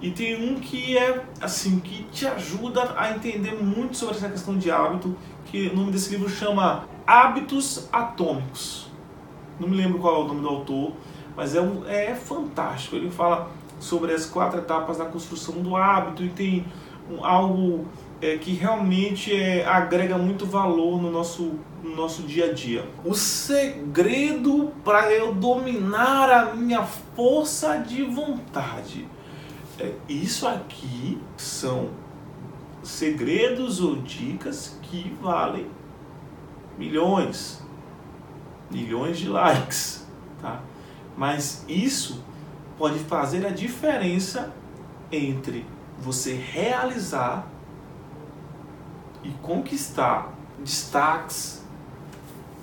e 0.01 0.11
tem 0.11 0.51
um 0.51 0.61
que 0.61 0.97
é 0.97 1.25
assim, 1.41 1.81
que 1.81 2.05
te 2.05 2.27
ajuda 2.27 2.95
a 2.97 3.13
entender 3.13 3.55
muito 3.55 3.97
sobre 3.97 4.17
essa 4.17 4.29
questão 4.29 4.59
de 4.59 4.71
hábito, 4.71 5.17
que 5.47 5.69
o 5.69 5.77
nome 5.77 5.93
desse 5.93 6.11
livro 6.11 6.29
chama 6.29 6.85
Hábitos 7.07 7.89
Atômicos. 7.93 8.89
Não 9.59 9.69
me 9.69 9.77
lembro 9.77 9.99
qual 9.99 10.17
é 10.17 10.25
o 10.25 10.29
nome 10.29 10.43
do 10.43 10.49
autor, 10.49 10.93
mas 11.35 11.55
é, 11.55 11.61
um, 11.61 11.87
é 11.87 12.15
fantástico. 12.15 12.97
Ele 12.97 13.11
fala 13.11 13.51
sobre 13.79 14.13
as 14.13 14.27
quatro 14.27 14.59
etapas 14.59 14.99
da 14.99 15.07
construção 15.07 15.55
do 15.63 15.77
hábito 15.77 16.23
e 16.23 16.29
tem 16.29 16.67
um, 17.11 17.25
algo 17.25 17.87
é, 18.21 18.37
que 18.37 18.53
realmente 18.53 19.35
é, 19.35 19.67
agrega 19.67 20.19
muito 20.19 20.45
valor 20.45 21.01
no 21.01 21.11
nosso, 21.11 21.55
no 21.83 21.95
nosso 21.95 22.23
dia 22.23 22.51
a 22.51 22.53
dia. 22.53 22.85
O 23.05 23.15
segredo 23.15 24.73
para 24.85 25.11
eu 25.11 25.33
dominar 25.33 26.31
a 26.31 26.55
minha 26.55 26.83
força 26.83 27.79
de 27.79 28.03
vontade. 28.03 29.07
É, 29.79 29.93
isso 30.09 30.47
aqui 30.47 31.21
são 31.37 31.91
segredos 32.83 33.81
ou 33.81 33.97
dicas 33.97 34.79
que 34.83 35.15
valem 35.21 35.69
milhões, 36.79 37.63
milhões 38.71 39.19
de 39.19 39.29
likes, 39.29 40.07
tá? 40.41 40.63
Mas 41.17 41.65
isso 41.69 42.25
pode 42.79 42.99
fazer 43.01 43.45
a 43.47 43.51
diferença 43.51 44.53
entre 45.13 45.67
você 45.99 46.35
realizar 46.35 47.47
e 49.23 49.31
conquistar 49.43 50.33
destaques, 50.59 51.65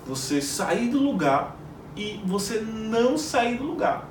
você 0.05 0.41
sair 0.41 0.89
do 0.89 0.99
lugar 0.99 1.55
e 1.95 2.21
você 2.25 2.59
não 2.59 3.17
sair 3.17 3.57
do 3.57 3.65
lugar. 3.65 4.07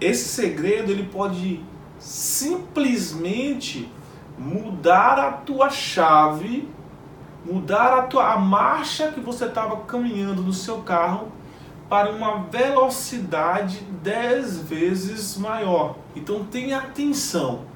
Esse 0.00 0.28
segredo 0.28 0.90
ele 0.90 1.04
pode 1.04 1.64
simplesmente 1.98 3.90
mudar 4.38 5.18
a 5.18 5.32
tua 5.32 5.70
chave, 5.70 6.68
mudar 7.44 7.98
a 7.98 8.02
tua 8.02 8.32
a 8.32 8.38
marcha 8.38 9.12
que 9.12 9.20
você 9.20 9.46
estava 9.46 9.76
caminhando 9.78 10.42
no 10.42 10.52
seu 10.52 10.78
carro 10.78 11.28
para 11.88 12.10
uma 12.10 12.38
velocidade 12.44 13.80
10 14.02 14.58
vezes 14.62 15.36
maior. 15.36 15.96
Então 16.16 16.44
tenha 16.44 16.78
atenção. 16.78 17.66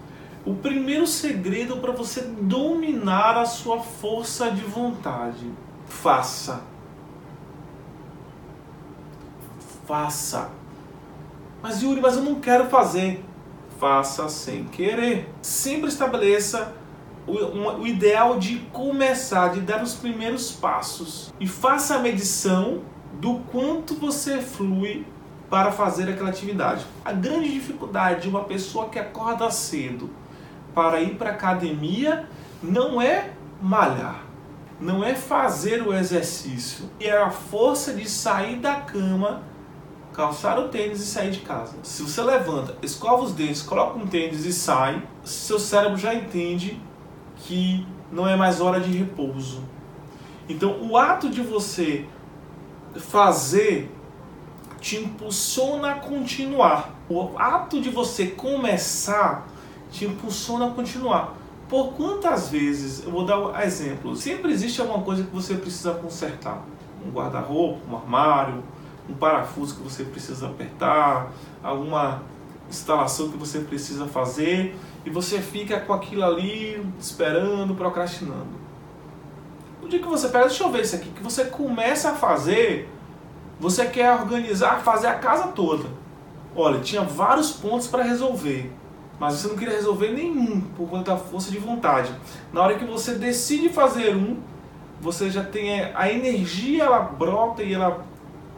O 0.45 0.55
primeiro 0.55 1.07
segredo 1.07 1.77
para 1.77 1.93
você 1.93 2.23
dominar 2.23 3.37
a 3.37 3.45
sua 3.45 3.81
força 3.81 4.51
de 4.51 4.63
vontade, 4.63 5.47
faça. 5.87 6.63
Faça. 9.87 10.51
Mas 11.63 11.83
Yuri, 11.83 12.01
mas 12.01 12.17
eu 12.17 12.23
não 12.23 12.37
quero 12.37 12.67
fazer. 12.67 13.25
Faça 13.79 14.29
sem 14.29 14.65
querer. 14.65 15.29
Sempre 15.41 15.89
estabeleça 15.89 16.75
o, 17.27 17.87
ideal 17.87 18.39
de 18.39 18.59
começar, 18.73 19.49
de 19.49 19.61
dar 19.61 19.83
os 19.83 19.95
primeiros 19.95 20.51
passos. 20.51 21.33
E 21.39 21.47
faça 21.47 21.97
a 21.97 21.99
medição 21.99 22.81
do 23.21 23.41
quanto 23.51 23.95
você 23.95 24.41
flui 24.41 25.07
para 25.51 25.73
fazer 25.73 26.09
aquela 26.09 26.31
atividade. 26.31 26.85
A 27.05 27.13
grande 27.13 27.53
dificuldade 27.53 28.23
de 28.23 28.29
uma 28.29 28.45
pessoa 28.45 28.89
que 28.89 28.99
acorda 28.99 29.51
cedo 29.51 30.11
para 30.75 31.01
ir 31.01 31.17
para 31.17 31.31
a 31.31 31.33
academia 31.33 32.29
não 32.63 33.01
é 33.01 33.31
malhar, 33.61 34.23
não 34.81 35.03
é 35.03 35.15
fazer 35.15 35.83
o 35.83 35.95
exercício, 35.95 36.91
é 37.01 37.11
a 37.11 37.31
força 37.31 37.93
de 37.93 38.09
sair 38.09 38.57
da 38.57 38.77
cama, 38.77 39.43
calçar 40.19 40.59
o 40.59 40.67
tênis 40.67 41.01
e 41.01 41.07
sair 41.07 41.31
de 41.31 41.39
casa. 41.39 41.77
Se 41.85 42.03
você 42.03 42.21
levanta, 42.21 42.77
escova 42.83 43.23
os 43.23 43.31
dentes, 43.31 43.63
coloca 43.63 43.97
um 43.97 44.05
tênis 44.05 44.45
e 44.45 44.53
sai, 44.53 45.01
seu 45.23 45.61
cérebro 45.61 45.97
já 45.97 46.13
entende 46.13 46.83
que 47.37 47.87
não 48.11 48.27
é 48.27 48.35
mais 48.35 48.61
hora 48.61 48.81
de 48.81 48.91
repouso. 48.91 49.63
Então, 50.49 50.77
o 50.83 50.97
ato 50.97 51.31
de 51.31 51.41
você 51.41 52.05
fazer 52.97 53.95
te 54.81 54.97
impulsiona 54.97 55.93
a 55.93 55.95
continuar. 56.01 56.91
O 57.09 57.39
ato 57.39 57.81
de 57.81 57.89
você 57.89 58.27
começar 58.27 59.47
te 59.89 60.05
impulsiona 60.05 60.67
a 60.67 60.71
continuar. 60.71 61.35
Por 61.69 61.93
quantas 61.93 62.49
vezes, 62.49 63.05
eu 63.05 63.13
vou 63.13 63.25
dar 63.25 63.39
um 63.39 63.57
exemplo, 63.57 64.17
sempre 64.17 64.51
existe 64.51 64.81
alguma 64.81 65.05
coisa 65.05 65.23
que 65.23 65.31
você 65.31 65.55
precisa 65.55 65.95
consertar. 65.95 66.65
Um 67.07 67.11
guarda-roupa, 67.13 67.79
um 67.89 67.97
armário, 67.97 68.65
um 69.09 69.15
parafuso 69.15 69.77
que 69.77 69.83
você 69.83 70.05
precisa 70.05 70.47
apertar, 70.47 71.33
alguma 71.63 72.23
instalação 72.69 73.31
que 73.31 73.37
você 73.37 73.61
precisa 73.61 74.07
fazer 74.07 74.77
e 75.05 75.11
você 75.11 75.41
fica 75.41 75.81
com 75.81 75.93
aquilo 75.93 76.25
ali 76.25 76.85
esperando, 77.01 77.75
procrastinando. 77.75 78.59
O 79.83 79.89
dia 79.89 80.01
que 80.01 80.07
você 80.07 80.29
pega, 80.29 80.47
deixa 80.47 80.65
eu 80.65 80.71
ver 80.71 80.83
isso 80.83 80.97
aqui, 80.97 81.09
que 81.11 81.23
você 81.23 81.47
começa 81.47 82.11
a 82.11 82.15
fazer, 82.15 82.91
você 83.59 83.87
quer 83.87 84.13
organizar, 84.13 84.83
fazer 84.83 85.07
a 85.07 85.15
casa 85.15 85.49
toda. 85.49 85.89
Olha, 86.55 86.81
tinha 86.81 87.03
vários 87.03 87.53
pontos 87.53 87.87
para 87.87 88.03
resolver, 88.03 88.71
mas 89.19 89.35
você 89.35 89.49
não 89.49 89.57
queria 89.57 89.75
resolver 89.75 90.11
nenhum 90.11 90.61
por 90.61 90.89
conta 90.89 91.13
da 91.13 91.17
força 91.17 91.51
de 91.51 91.59
vontade. 91.59 92.13
Na 92.53 92.63
hora 92.63 92.75
que 92.75 92.85
você 92.85 93.15
decide 93.15 93.69
fazer 93.71 94.15
um, 94.15 94.37
você 95.01 95.31
já 95.31 95.45
tem 95.45 95.85
a 95.95 96.13
energia, 96.13 96.85
ela 96.85 96.99
brota 96.99 97.63
e 97.63 97.73
ela 97.73 98.05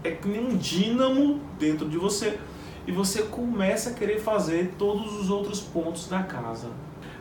é 0.02 0.10
que 0.10 0.28
nem 0.28 0.44
um 0.44 0.56
dínamo 0.56 1.40
dentro 1.58 1.88
de 1.88 1.98
você 1.98 2.38
e 2.86 2.92
você 2.92 3.22
começa 3.22 3.90
a 3.90 3.92
querer 3.92 4.20
fazer 4.20 4.74
todos 4.78 5.18
os 5.18 5.30
outros 5.30 5.60
pontos 5.60 6.08
da 6.08 6.22
casa. 6.22 6.68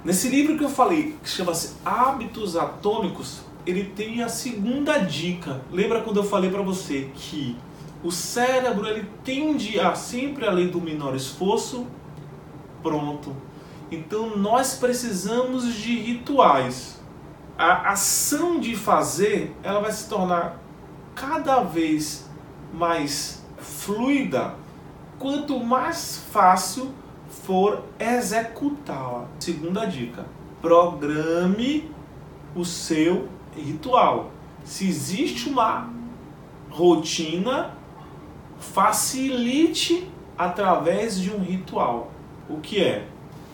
Nesse 0.04 0.30
livro 0.30 0.58
que 0.58 0.64
eu 0.64 0.70
falei, 0.70 1.18
que 1.22 1.30
chama-se 1.30 1.76
Hábitos 1.84 2.56
Atômicos, 2.56 3.42
ele 3.66 3.84
tem 3.84 4.24
a 4.24 4.30
segunda 4.30 4.98
dica. 4.98 5.62
Lembra 5.72 6.02
quando 6.02 6.18
eu 6.18 6.24
falei 6.24 6.50
para 6.50 6.62
você 6.62 7.10
que 7.14 7.58
o 8.02 8.12
cérebro 8.12 8.88
ele 8.88 9.06
tende 9.24 9.78
a 9.80 9.94
sempre 9.94 10.48
a 10.48 10.52
lei 10.52 10.70
do 10.70 10.80
menor 10.80 11.16
esforço? 11.16 11.86
Pronto. 12.82 13.36
Então 13.92 14.38
nós 14.38 14.76
precisamos 14.76 15.74
de 15.74 16.00
rituais. 16.00 16.98
A 17.58 17.92
ação 17.92 18.58
de 18.58 18.74
fazer, 18.74 19.54
ela 19.62 19.82
vai 19.82 19.92
se 19.92 20.08
tornar 20.08 20.58
cada 21.14 21.60
vez 21.62 22.29
mais 22.74 23.44
fluida 23.58 24.56
quanto 25.18 25.60
mais 25.60 26.24
fácil 26.32 26.92
for 27.30 27.84
executá-la. 28.00 29.28
Segunda 29.40 29.86
dica: 29.86 30.26
programe 30.62 31.92
o 32.56 32.66
seu 32.66 33.28
ritual. 33.56 34.32
Se 34.64 34.88
existe 34.88 35.50
uma 35.50 35.90
rotina, 36.70 37.74
facilite 38.60 40.10
através 40.38 41.20
de 41.20 41.32
um 41.32 41.40
ritual. 41.40 42.12
O 42.50 42.60
que 42.60 42.82
é? 42.82 43.08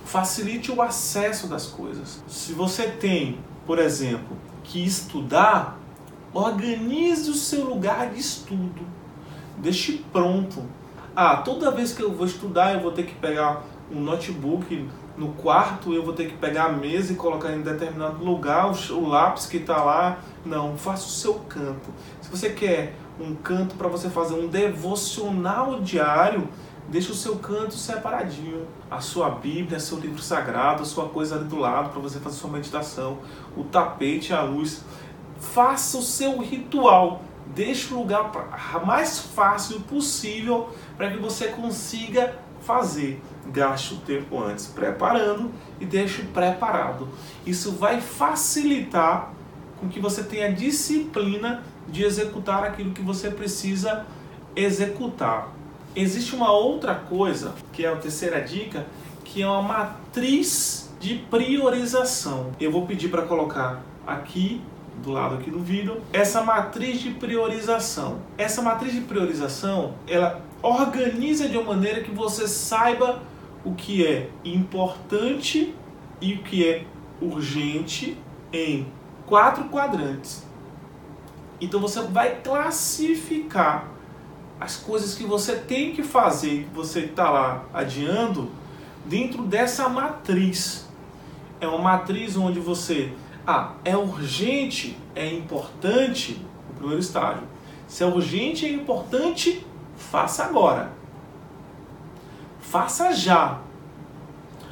Facilite 0.06 0.72
o 0.72 0.82
acesso 0.82 1.48
das 1.48 1.66
coisas. 1.68 2.24
Se 2.28 2.54
você 2.54 2.88
tem, 2.90 3.40
por 3.66 3.80
exemplo, 3.80 4.38
que 4.64 4.84
estudar, 4.84 5.80
organize 6.34 7.30
o 7.30 7.34
seu 7.34 7.66
lugar 7.66 8.12
de 8.12 8.20
estudo. 8.20 8.95
Deixe 9.58 10.04
pronto. 10.12 10.64
Ah, 11.16 11.38
toda 11.38 11.72
vez 11.72 11.94
que 11.94 12.04
eu 12.04 12.14
vou 12.14 12.26
estudar, 12.26 12.74
eu 12.74 12.82
vou 12.82 12.92
ter 12.92 13.04
que 13.04 13.16
pegar 13.16 13.64
um 13.92 14.00
notebook 14.00 14.88
no 15.18 15.30
quarto 15.30 15.94
eu 15.94 16.04
vou 16.04 16.14
ter 16.14 16.28
que 16.28 16.38
pegar 16.38 16.66
a 16.66 16.72
mesa 16.72 17.14
e 17.14 17.16
colocar 17.16 17.54
em 17.54 17.62
determinado 17.62 18.24
lugar 18.24 18.70
o, 18.70 19.08
lápis 19.08 19.46
que 19.46 19.58
está 19.58 19.82
lá. 19.82 20.20
Não, 20.46 20.78
faça 20.78 21.06
o 21.06 21.10
seu 21.10 21.36
canto. 21.48 21.90
Se 22.22 22.30
você 22.30 22.50
quer 22.50 22.96
um 23.20 23.34
canto 23.36 23.76
para 23.76 23.88
você 23.88 24.10
fazer 24.10 24.34
um 24.34 24.48
devocional 24.48 25.80
diário, 25.80 26.50
deixa 26.90 27.14
o 27.14 27.16
seu 27.16 27.38
canto 27.38 27.74
separadinho. 27.76 28.68
A 28.92 29.00
sua 29.00 29.30
Bíblia, 29.30 29.80
seu 29.80 30.00
livro 30.00 30.22
sagrado, 30.22 30.84
a 30.84 30.86
sua 30.86 31.08
coisa 31.08 31.36
ali 31.36 31.46
do 31.46 31.58
lado 31.58 31.92
para 31.92 32.02
você 32.02 32.20
fazer 32.20 32.36
sua 32.36 32.50
meditação, 32.50 33.20
o 33.56 33.64
tapete, 33.64 34.34
a 34.34 34.42
luz. 34.42 34.84
Faça 35.40 35.98
o 35.98 36.02
seu 36.02 36.40
ritual. 36.40 37.22
Deixe 37.48 37.94
o 37.94 38.00
lugar 38.00 38.32
mais 38.86 39.20
fácil 39.20 39.82
possível 39.82 40.70
para 40.98 41.12
que 41.12 41.18
você 41.18 41.50
consiga 41.50 42.36
fazer. 42.62 43.22
Gaste 43.48 43.94
o 43.94 43.98
tempo 43.98 44.42
antes 44.42 44.66
preparando 44.66 45.52
e 45.80 45.86
deixe 45.86 46.24
preparado. 46.24 47.08
Isso 47.46 47.74
vai 47.74 48.02
facilitar 48.02 49.32
com 49.80 49.88
que 49.88 50.00
você 50.00 50.24
tenha 50.24 50.52
disciplina 50.52 51.64
de 51.88 52.04
executar 52.04 52.64
aquilo 52.64 52.92
que 52.92 53.02
você 53.02 53.30
precisa 53.30 54.06
executar. 54.56 55.54
Existe 55.96 56.36
uma 56.36 56.52
outra 56.52 56.96
coisa, 56.96 57.54
que 57.72 57.86
é 57.86 57.90
a 57.90 57.96
terceira 57.96 58.42
dica, 58.42 58.86
que 59.24 59.42
é 59.42 59.48
uma 59.48 59.62
matriz 59.62 60.90
de 61.00 61.16
priorização. 61.30 62.52
Eu 62.60 62.72
vou 62.72 62.86
pedir 62.86 63.10
para 63.10 63.22
colocar 63.22 63.82
aqui 64.06 64.62
do 65.02 65.12
lado 65.12 65.36
aqui 65.36 65.52
do 65.52 65.60
vídeo, 65.60 66.02
essa 66.12 66.44
matriz 66.44 67.00
de 67.00 67.12
priorização. 67.12 68.20
Essa 68.38 68.62
matriz 68.62 68.94
de 68.94 69.02
priorização, 69.02 69.96
ela 70.08 70.42
organiza 70.62 71.48
de 71.48 71.58
uma 71.58 71.74
maneira 71.74 72.02
que 72.02 72.12
você 72.12 72.48
saiba 72.48 73.22
o 73.64 73.74
que 73.74 74.06
é 74.06 74.30
importante 74.44 75.74
e 76.22 76.34
o 76.34 76.44
que 76.44 76.68
é 76.68 76.86
urgente 77.22 78.18
em 78.52 78.88
quatro 79.26 79.66
quadrantes. 79.66 80.46
Então 81.60 81.80
você 81.80 82.02
vai 82.02 82.42
classificar 82.42 83.88
as 84.60 84.78
coisas 84.78 85.16
que 85.16 85.24
você 85.24 85.56
tem 85.56 85.92
que 85.94 86.04
fazer, 86.04 86.64
que 86.64 86.76
você 86.76 87.02
está 87.02 87.30
lá 87.30 87.66
adiando, 87.74 88.50
dentro 89.06 89.44
dessa 89.44 89.88
matriz. 89.90 90.86
É 91.60 91.68
uma 91.68 91.80
matriz 91.80 92.36
onde 92.36 92.60
você, 92.60 93.14
ah, 93.48 93.74
é 93.84 93.96
urgente, 93.96 94.98
é 95.14 95.28
importante, 95.28 96.42
o 96.70 96.74
primeiro 96.74 97.00
estágio. 97.00 97.44
Se 97.88 98.04
é 98.04 98.08
urgente, 98.08 98.66
é 98.66 98.70
importante, 98.70 99.66
faça 99.96 100.46
agora. 100.46 100.92
Faça 102.60 103.14
já. 103.14 103.60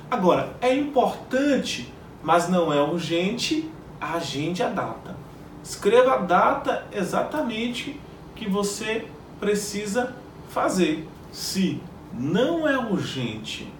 Agora, 0.09 0.55
é 0.59 0.73
importante, 0.73 1.93
mas 2.23 2.49
não 2.49 2.73
é 2.73 2.81
urgente, 2.81 3.69
agende 4.01 4.63
a 4.63 4.69
data. 4.69 5.15
Escreva 5.63 6.15
a 6.15 6.17
data 6.17 6.87
exatamente 6.91 7.99
que 8.35 8.49
você 8.49 9.07
precisa 9.39 10.15
fazer. 10.49 11.07
Se 11.31 11.81
não 12.11 12.67
é 12.67 12.77
urgente 12.77 13.71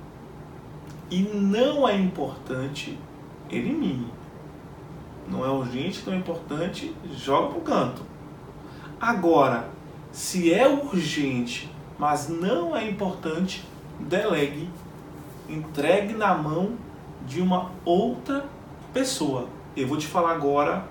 e 1.10 1.22
não 1.22 1.88
é 1.88 1.96
importante, 1.96 2.98
elimine. 3.50 4.23
Não 5.28 5.46
é 5.46 5.50
urgente, 5.50 6.04
não 6.06 6.14
é 6.14 6.18
importante, 6.18 6.96
joga 7.16 7.50
para 7.50 7.58
o 7.58 7.62
canto. 7.62 8.02
Agora, 9.00 9.70
se 10.12 10.54
é 10.54 10.68
urgente, 10.68 11.70
mas 11.98 12.30
não 12.30 12.76
é 12.76 12.88
importante, 12.88 13.64
delegue, 14.00 14.70
entregue 15.50 16.14
na 16.14 16.34
mão 16.34 16.78
de 17.26 17.42
uma 17.42 17.72
outra 17.86 18.46
pessoa. 18.94 19.48
Eu 19.76 19.88
vou 19.88 19.98
te 19.98 20.08
falar 20.08 20.32
agora 20.32 20.86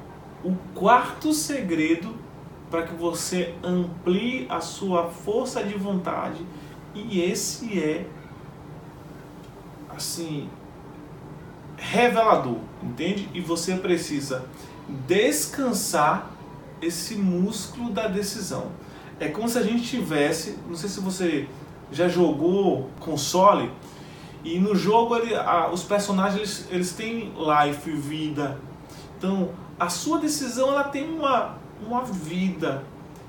o 0.44 0.54
quarto 0.74 1.32
segredo 1.32 2.14
para 2.70 2.82
que 2.82 2.94
você 2.94 3.54
amplie 3.62 4.46
a 4.48 4.60
sua 4.60 5.08
força 5.08 5.62
de 5.62 5.74
vontade 5.74 6.44
e 6.94 7.20
esse 7.20 7.78
é 7.78 8.06
assim 9.88 10.48
revelador, 11.82 12.58
entende? 12.82 13.28
E 13.34 13.40
você 13.40 13.74
precisa 13.76 14.44
descansar 15.06 16.30
esse 16.80 17.14
músculo 17.16 17.90
da 17.90 18.06
decisão. 18.06 18.72
É 19.18 19.28
como 19.28 19.48
se 19.48 19.58
a 19.58 19.62
gente 19.62 19.82
tivesse, 19.82 20.58
não 20.66 20.74
sei 20.74 20.88
se 20.88 21.00
você 21.00 21.48
já 21.90 22.08
jogou 22.08 22.88
console 23.00 23.70
e 24.44 24.58
no 24.58 24.74
jogo 24.74 25.16
ele, 25.16 25.34
a, 25.34 25.70
os 25.70 25.82
personagens 25.82 26.38
eles, 26.38 26.66
eles 26.70 26.92
têm 26.92 27.32
life, 27.36 27.90
vida, 27.92 28.58
então, 29.22 29.50
a 29.78 29.88
sua 29.88 30.18
decisão 30.18 30.70
ela 30.70 30.82
tem 30.82 31.08
uma, 31.08 31.56
uma 31.86 32.02
vida 32.02 32.82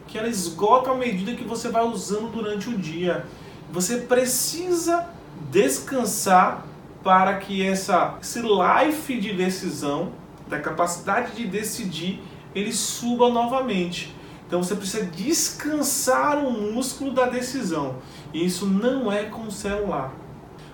que 0.08 0.18
ela 0.18 0.28
esgota 0.28 0.90
à 0.90 0.96
medida 0.96 1.36
que 1.36 1.44
você 1.44 1.70
vai 1.70 1.86
usando 1.86 2.32
durante 2.32 2.68
o 2.68 2.76
dia. 2.76 3.28
Você 3.72 3.98
precisa 3.98 5.08
descansar 5.52 6.66
para 7.04 7.38
que 7.38 7.66
essa, 7.66 8.18
esse 8.22 8.42
life 8.42 9.20
de 9.20 9.34
decisão, 9.34 10.14
da 10.48 10.60
capacidade 10.60 11.36
de 11.36 11.48
decidir, 11.48 12.22
ele 12.56 12.72
suba 12.72 13.30
novamente. 13.30 14.16
Então 14.48 14.62
você 14.62 14.76
precisa 14.76 15.06
descansar 15.06 16.38
o 16.38 16.52
músculo 16.52 17.12
da 17.12 17.26
decisão. 17.26 17.96
E 18.34 18.46
isso 18.46 18.66
não 18.66 19.12
é 19.12 19.24
com 19.26 19.44
o 19.44 19.52
celular. 19.52 20.14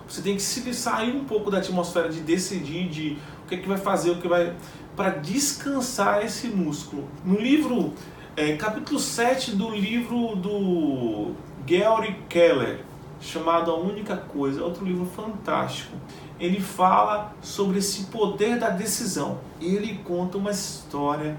Você 0.06 0.22
tem 0.22 0.36
que 0.36 0.42
sair 0.42 1.14
um 1.14 1.24
pouco 1.24 1.50
da 1.50 1.58
atmosfera 1.58 2.08
de 2.08 2.20
decidir, 2.20 2.88
de 2.88 3.18
o 3.44 3.48
que, 3.48 3.54
é 3.54 3.58
que 3.58 3.68
vai 3.68 3.78
fazer, 3.78 4.10
o 4.10 4.20
que 4.20 4.28
vai 4.28 4.54
para 4.96 5.10
descansar 5.10 6.24
esse 6.24 6.48
músculo. 6.48 7.08
No 7.24 7.38
livro, 7.38 7.94
é, 8.36 8.56
capítulo 8.56 8.98
7 8.98 9.52
do 9.52 9.70
livro 9.70 10.36
do 10.36 11.32
Gary 11.64 12.16
Keller, 12.28 12.84
chamado 13.20 13.70
A 13.70 13.78
Única 13.78 14.16
Coisa, 14.16 14.62
outro 14.62 14.84
livro 14.84 15.04
fantástico. 15.04 15.96
Ele 16.38 16.60
fala 16.60 17.34
sobre 17.42 17.78
esse 17.78 18.04
poder 18.04 18.58
da 18.58 18.70
decisão. 18.70 19.38
Ele 19.60 20.00
conta 20.04 20.38
uma 20.38 20.50
história 20.50 21.36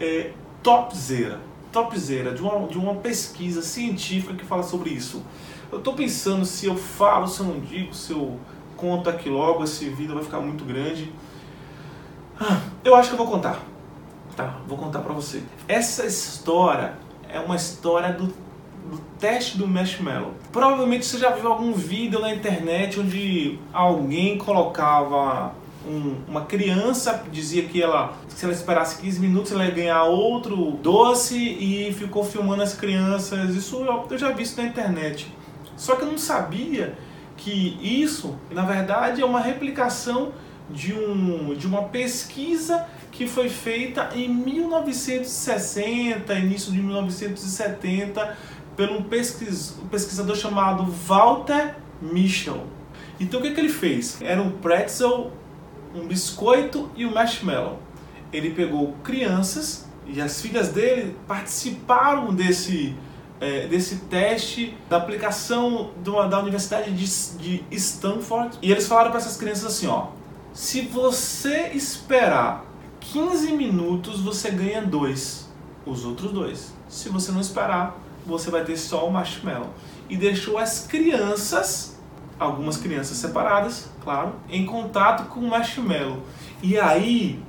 é, 0.00 0.32
topzera, 0.62 1.40
topzera, 1.70 2.32
de 2.32 2.42
uma, 2.42 2.66
de 2.66 2.76
uma 2.76 2.96
pesquisa 2.96 3.62
científica 3.62 4.34
que 4.34 4.44
fala 4.44 4.62
sobre 4.62 4.90
isso. 4.90 5.22
Eu 5.70 5.78
estou 5.78 5.94
pensando 5.94 6.44
se 6.44 6.66
eu 6.66 6.76
falo, 6.76 7.26
se 7.26 7.40
eu 7.40 7.46
não 7.46 7.60
digo, 7.60 7.94
se 7.94 8.12
eu 8.12 8.38
conto 8.76 9.08
aqui 9.08 9.28
logo, 9.28 9.62
esse 9.62 9.88
vídeo 9.88 10.14
vai 10.14 10.24
ficar 10.24 10.40
muito 10.40 10.64
grande. 10.64 11.12
Ah, 12.38 12.60
eu 12.84 12.96
acho 12.96 13.10
que 13.10 13.14
eu 13.14 13.18
vou 13.18 13.28
contar. 13.28 13.62
Tá, 14.36 14.58
vou 14.66 14.76
contar 14.76 15.00
para 15.00 15.12
você. 15.12 15.42
Essa 15.68 16.04
história 16.04 16.94
é 17.28 17.38
uma 17.38 17.54
história 17.54 18.12
do, 18.12 18.34
do 18.90 18.98
teste 19.18 19.56
do 19.56 19.66
marshmallow. 19.66 20.34
Provavelmente 20.50 21.06
você 21.06 21.18
já 21.18 21.30
viu 21.30 21.50
algum 21.50 21.72
vídeo 21.72 22.20
na 22.20 22.34
internet 22.34 22.98
onde 22.98 23.58
alguém 23.72 24.38
colocava 24.38 25.54
um, 25.86 26.16
uma 26.28 26.44
criança, 26.44 27.24
dizia 27.30 27.64
que 27.64 27.82
ela, 27.82 28.16
se 28.28 28.44
ela 28.44 28.54
esperasse 28.54 29.00
15 29.00 29.20
minutos, 29.20 29.52
ela 29.52 29.64
ia 29.64 29.70
ganhar 29.70 30.02
outro 30.04 30.72
doce 30.82 31.36
e 31.36 31.92
ficou 31.92 32.24
filmando 32.24 32.62
as 32.62 32.74
crianças. 32.74 33.54
Isso 33.54 33.84
eu 34.10 34.18
já 34.18 34.30
vi 34.30 34.42
isso 34.42 34.60
na 34.60 34.66
internet. 34.66 35.32
Só 35.76 35.96
que 35.96 36.02
eu 36.02 36.08
não 36.08 36.18
sabia 36.18 36.96
que 37.36 37.78
isso, 37.82 38.36
na 38.50 38.64
verdade, 38.64 39.20
é 39.20 39.24
uma 39.24 39.40
replicação 39.40 40.32
de, 40.70 40.94
um, 40.94 41.54
de 41.54 41.66
uma 41.66 41.82
pesquisa 41.84 42.86
que 43.10 43.26
foi 43.26 43.48
feita 43.48 44.10
em 44.14 44.28
1960, 44.28 46.32
início 46.34 46.70
de 46.72 46.80
1970, 46.80 48.36
por 48.76 48.88
um, 48.90 49.02
pesquis, 49.02 49.76
pesquisador 49.90 50.36
chamado 50.36 50.84
Walter 50.84 51.76
Mischel. 52.00 52.66
Então 53.20 53.40
o 53.40 53.42
que, 53.42 53.52
que 53.52 53.60
ele 53.60 53.68
fez? 53.68 54.20
Era 54.20 54.42
um 54.42 54.50
pretzel, 54.50 55.32
um 55.94 56.06
biscoito 56.06 56.90
e 56.96 57.06
um 57.06 57.12
marshmallow. 57.12 57.78
Ele 58.32 58.50
pegou 58.50 58.94
crianças 59.04 59.86
e 60.06 60.20
as 60.20 60.40
filhas 60.40 60.68
dele 60.68 61.16
participaram 61.28 62.34
desse, 62.34 62.94
é, 63.40 63.66
desse 63.66 63.96
teste 63.96 64.76
da 64.88 64.96
aplicação 64.96 65.92
uma, 66.06 66.28
da 66.28 66.40
Universidade 66.40 66.90
de, 66.90 67.38
de 67.38 67.64
Stanford. 67.70 68.58
E 68.60 68.72
eles 68.72 68.86
falaram 68.86 69.10
para 69.10 69.20
essas 69.20 69.36
crianças 69.36 69.66
assim, 69.66 69.86
ó, 69.86 70.08
se 70.52 70.82
você 70.82 71.70
esperar 71.74 72.64
15 73.00 73.52
minutos, 73.52 74.20
você 74.20 74.50
ganha 74.50 74.82
dois, 74.82 75.48
os 75.86 76.04
outros 76.04 76.32
dois. 76.32 76.74
Se 76.88 77.08
você 77.08 77.32
não 77.32 77.40
esperar, 77.40 77.98
você 78.24 78.50
vai 78.50 78.64
ter 78.64 78.76
só 78.76 79.06
o 79.06 79.12
marshmallow. 79.12 79.70
E 80.08 80.16
deixou 80.16 80.58
as 80.58 80.86
crianças, 80.86 81.98
algumas 82.38 82.76
crianças 82.76 83.16
separadas, 83.16 83.90
claro, 84.02 84.34
em 84.48 84.66
contato 84.66 85.28
com 85.28 85.40
o 85.40 85.48
marshmallow. 85.48 86.22
E 86.62 86.78
aí, 86.78 87.42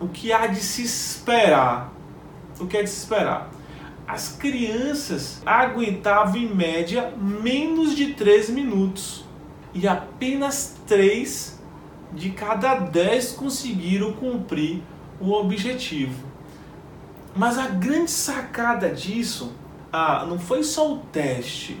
o 0.00 0.08
que 0.08 0.32
há 0.32 0.46
de 0.46 0.60
se 0.60 0.82
esperar? 0.82 1.92
O 2.58 2.66
que 2.66 2.76
é 2.76 2.82
de 2.82 2.90
se 2.90 2.98
esperar? 2.98 3.50
As 4.06 4.32
crianças 4.32 5.40
aguentavam 5.46 6.36
em 6.36 6.52
média 6.52 7.12
menos 7.16 7.94
de 7.94 8.14
3 8.14 8.50
minutos 8.50 9.24
e 9.72 9.86
apenas 9.86 10.76
3 10.86 11.60
de 12.12 12.30
cada 12.30 12.74
10 12.74 13.32
conseguiram 13.32 14.12
cumprir 14.14 14.82
o 15.20 15.30
objetivo. 15.32 16.24
Mas 17.36 17.56
a 17.56 17.68
grande 17.68 18.10
sacada 18.10 18.90
disso 18.90 19.52
ah, 19.92 20.24
não 20.28 20.38
foi 20.38 20.62
só 20.62 20.92
o 20.92 20.98
teste, 20.98 21.80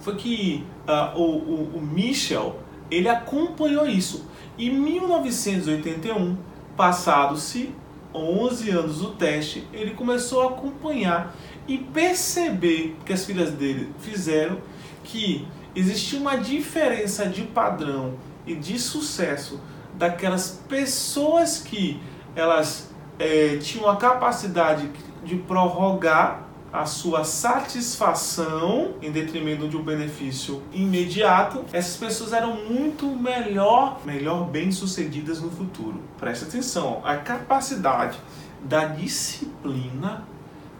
foi 0.00 0.16
que 0.16 0.64
ah, 0.86 1.12
o, 1.16 1.22
o, 1.22 1.76
o 1.76 1.80
Michel 1.80 2.60
ele 2.90 3.08
acompanhou 3.08 3.86
isso. 3.86 4.26
Em 4.58 4.70
1981, 4.70 6.36
passados-se 6.76 7.74
11 8.14 8.70
anos 8.70 8.98
do 8.98 9.10
teste, 9.10 9.66
ele 9.72 9.92
começou 9.92 10.42
a 10.42 10.46
acompanhar 10.46 11.34
e 11.68 11.78
perceber 11.78 12.96
que 13.04 13.12
as 13.12 13.24
filhas 13.24 13.50
dele 13.50 13.92
fizeram 13.98 14.58
que 15.04 15.46
existia 15.74 16.18
uma 16.18 16.36
diferença 16.36 17.26
de 17.26 17.42
padrão 17.42 18.14
e 18.46 18.54
de 18.54 18.78
sucesso 18.78 19.60
daquelas 19.94 20.62
pessoas 20.68 21.58
que 21.58 22.00
elas 22.34 22.90
é, 23.18 23.56
tinham 23.58 23.88
a 23.88 23.96
capacidade 23.96 24.90
de 25.24 25.36
prorrogar 25.36 26.45
a 26.76 26.84
sua 26.84 27.24
satisfação 27.24 28.96
em 29.00 29.10
detrimento 29.10 29.66
de 29.66 29.78
um 29.78 29.82
benefício 29.82 30.62
imediato, 30.74 31.64
essas 31.72 31.96
pessoas 31.96 32.34
eram 32.34 32.64
muito 32.66 33.06
melhor, 33.06 34.00
melhor 34.04 34.44
bem 34.44 34.70
sucedidas 34.70 35.40
no 35.40 35.50
futuro. 35.50 36.02
Preste 36.18 36.44
atenção, 36.44 37.00
a 37.02 37.16
capacidade 37.16 38.18
da 38.62 38.84
disciplina 38.84 40.24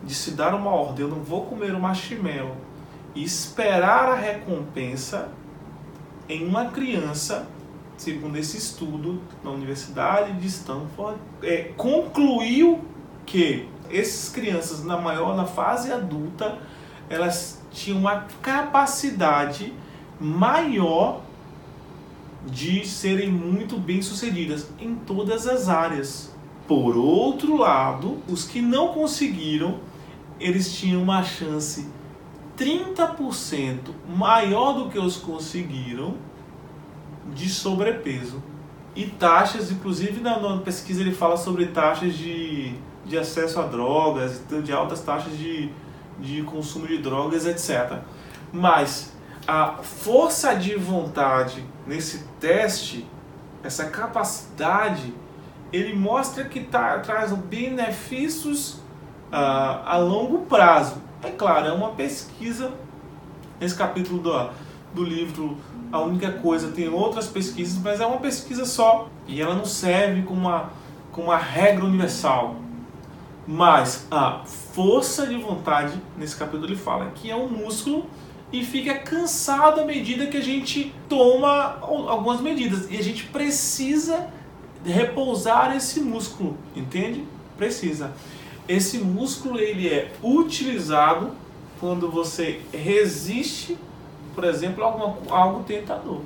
de 0.04 0.14
se 0.14 0.32
dar 0.32 0.54
uma 0.54 0.70
ordem, 0.70 1.06
eu 1.06 1.11
não 1.11 1.22
vou 1.22 1.46
comer 1.46 1.74
um 1.74 1.80
marshmallow 1.80 2.56
e 3.14 3.24
esperar 3.24 4.11
a 4.11 4.16
recompensa 4.16 5.30
em 6.28 6.46
uma 6.46 6.66
criança, 6.66 7.48
segundo 7.96 8.37
esse 8.37 8.59
estudo 8.59 9.22
na 9.42 9.50
Universidade 9.50 10.35
de 10.35 10.46
Stanford, 10.46 11.18
é, 11.42 11.72
concluiu 11.74 12.85
que 13.24 13.66
essas 13.90 14.29
crianças 14.29 14.85
na 14.85 14.96
maior 14.96 15.37
na 15.37 15.44
fase 15.44 15.92
adulta 15.92 16.59
elas 17.09 17.62
tinham 17.72 17.99
uma 17.99 18.27
capacidade 18.42 19.72
maior 20.20 21.20
de 22.46 22.87
serem 22.87 23.31
muito 23.31 23.77
bem 23.77 24.01
sucedidas 24.01 24.68
em 24.79 24.94
todas 24.94 25.46
as 25.46 25.68
áreas. 25.68 26.35
Por 26.66 26.96
outro 26.96 27.57
lado, 27.57 28.18
os 28.29 28.44
que 28.44 28.61
não 28.61 28.88
conseguiram, 28.88 29.79
eles 30.38 30.75
tinham 30.77 31.03
uma 31.03 31.22
chance 31.22 31.88
30% 32.57 33.79
maior 34.09 34.72
do 34.72 34.88
que 34.88 34.99
os 34.99 35.16
conseguiram 35.16 36.16
de 37.35 37.49
sobrepeso. 37.49 38.42
E 38.94 39.07
taxas, 39.07 39.70
inclusive 39.70 40.20
na 40.20 40.59
pesquisa 40.59 41.03
ele 41.03 41.12
fala 41.12 41.37
sobre 41.37 41.66
taxas 41.66 42.14
de, 42.14 42.75
de 43.07 43.16
acesso 43.16 43.61
a 43.61 43.64
drogas, 43.64 44.42
de 44.62 44.73
altas 44.73 45.01
taxas 45.01 45.37
de, 45.38 45.71
de 46.19 46.42
consumo 46.42 46.87
de 46.87 46.99
drogas, 46.99 47.47
etc. 47.47 48.01
Mas 48.53 49.12
a 49.47 49.77
força 49.83 50.55
de 50.55 50.75
vontade 50.75 51.64
nesse 51.87 52.25
teste, 52.40 53.07
essa 53.62 53.87
capacidade, 53.87 55.14
ele 55.73 55.95
mostra 55.95 56.45
que 56.45 56.61
tá, 56.61 56.99
traz 56.99 57.33
benefícios 57.33 58.75
uh, 59.33 59.85
a 59.85 59.97
longo 59.99 60.40
prazo. 60.47 60.97
É 61.23 61.31
claro, 61.31 61.66
é 61.66 61.73
uma 61.73 61.90
pesquisa. 61.90 62.73
Nesse 63.61 63.75
capítulo 63.75 64.21
do, 64.21 64.51
do 64.92 65.05
livro, 65.05 65.57
a 65.90 66.01
única 66.01 66.31
coisa, 66.33 66.73
tem 66.73 66.88
outras 66.88 67.27
pesquisas, 67.27 67.81
mas 67.83 68.01
é 68.01 68.07
uma 68.07 68.19
pesquisa 68.19 68.64
só. 68.64 69.09
E 69.27 69.40
ela 69.40 69.55
não 69.55 69.64
serve 69.64 70.23
como 70.23 70.40
uma, 70.40 70.71
como 71.12 71.29
uma 71.29 71.37
regra 71.37 71.85
universal. 71.85 72.57
Mas 73.46 74.06
a 74.11 74.44
força 74.44 75.26
de 75.26 75.37
vontade, 75.37 76.00
nesse 76.18 76.37
capítulo 76.37 76.66
ele 76.66 76.76
fala 76.76 77.12
que 77.14 77.30
é 77.30 77.37
um 77.37 77.48
músculo 77.48 78.06
e 78.52 78.64
fica 78.64 78.94
cansado 78.94 79.80
à 79.80 79.85
medida 79.85 80.26
que 80.26 80.37
a 80.37 80.42
gente 80.42 80.92
toma 81.09 81.78
algumas 81.80 82.40
medidas. 82.40 82.90
E 82.90 82.96
a 82.96 83.02
gente 83.02 83.24
precisa 83.24 84.28
repousar 84.85 85.76
esse 85.76 86.00
músculo, 86.00 86.56
entende? 86.74 87.24
Precisa. 87.56 88.12
Esse 88.68 88.98
músculo 88.98 89.59
ele 89.59 89.88
é 89.88 90.12
utilizado 90.22 91.30
quando 91.78 92.11
você 92.11 92.61
resiste, 92.72 93.76
por 94.35 94.44
exemplo, 94.44 94.85
a 94.85 95.37
algo 95.37 95.62
tentador. 95.64 96.20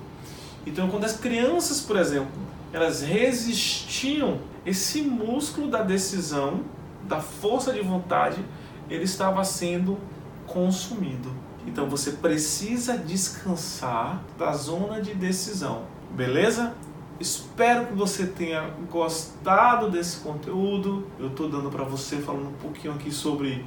Então, 0.66 0.88
quando 0.88 1.04
as 1.04 1.16
crianças, 1.16 1.80
por 1.80 1.96
exemplo, 1.96 2.30
elas 2.72 3.02
resistiam, 3.02 4.38
esse 4.64 5.02
músculo 5.02 5.68
da 5.68 5.83
decisão, 5.83 6.61
da 7.04 7.20
força 7.20 7.72
de 7.72 7.80
vontade, 7.80 8.44
ele 8.88 9.04
estava 9.04 9.44
sendo 9.44 9.98
consumido. 10.46 11.32
Então 11.66 11.88
você 11.88 12.12
precisa 12.12 12.96
descansar 12.96 14.22
da 14.38 14.52
zona 14.52 15.00
de 15.00 15.14
decisão, 15.14 15.84
beleza? 16.10 16.74
Espero 17.20 17.86
que 17.86 17.92
você 17.92 18.26
tenha 18.26 18.70
gostado 18.90 19.90
desse 19.90 20.20
conteúdo. 20.20 21.06
Eu 21.18 21.28
estou 21.28 21.50
dando 21.50 21.70
para 21.70 21.84
você 21.84 22.16
falando 22.16 22.48
um 22.48 22.54
pouquinho 22.54 22.94
aqui 22.94 23.12
sobre 23.12 23.64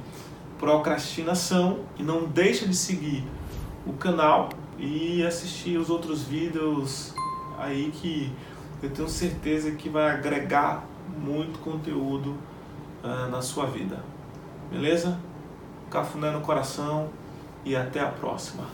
procrastinação 0.58 1.80
e 1.96 2.02
não 2.02 2.24
deixa 2.24 2.66
de 2.66 2.74
seguir 2.74 3.24
o 3.86 3.92
canal 3.92 4.48
e 4.76 5.24
assistir 5.24 5.78
os 5.78 5.88
outros 5.88 6.24
vídeos 6.24 7.14
aí 7.56 7.92
que 7.92 8.32
eu 8.82 8.90
tenho 8.90 9.08
certeza 9.08 9.70
que 9.70 9.88
vai 9.88 10.10
agregar 10.10 10.84
muito 11.16 11.60
conteúdo 11.60 12.36
uh, 13.04 13.30
na 13.30 13.42
sua 13.42 13.66
vida. 13.66 13.98
Beleza? 14.70 15.18
Cafuné 15.90 16.30
no 16.30 16.40
coração 16.40 17.10
e 17.64 17.76
até 17.76 18.00
a 18.00 18.08
próxima. 18.08 18.64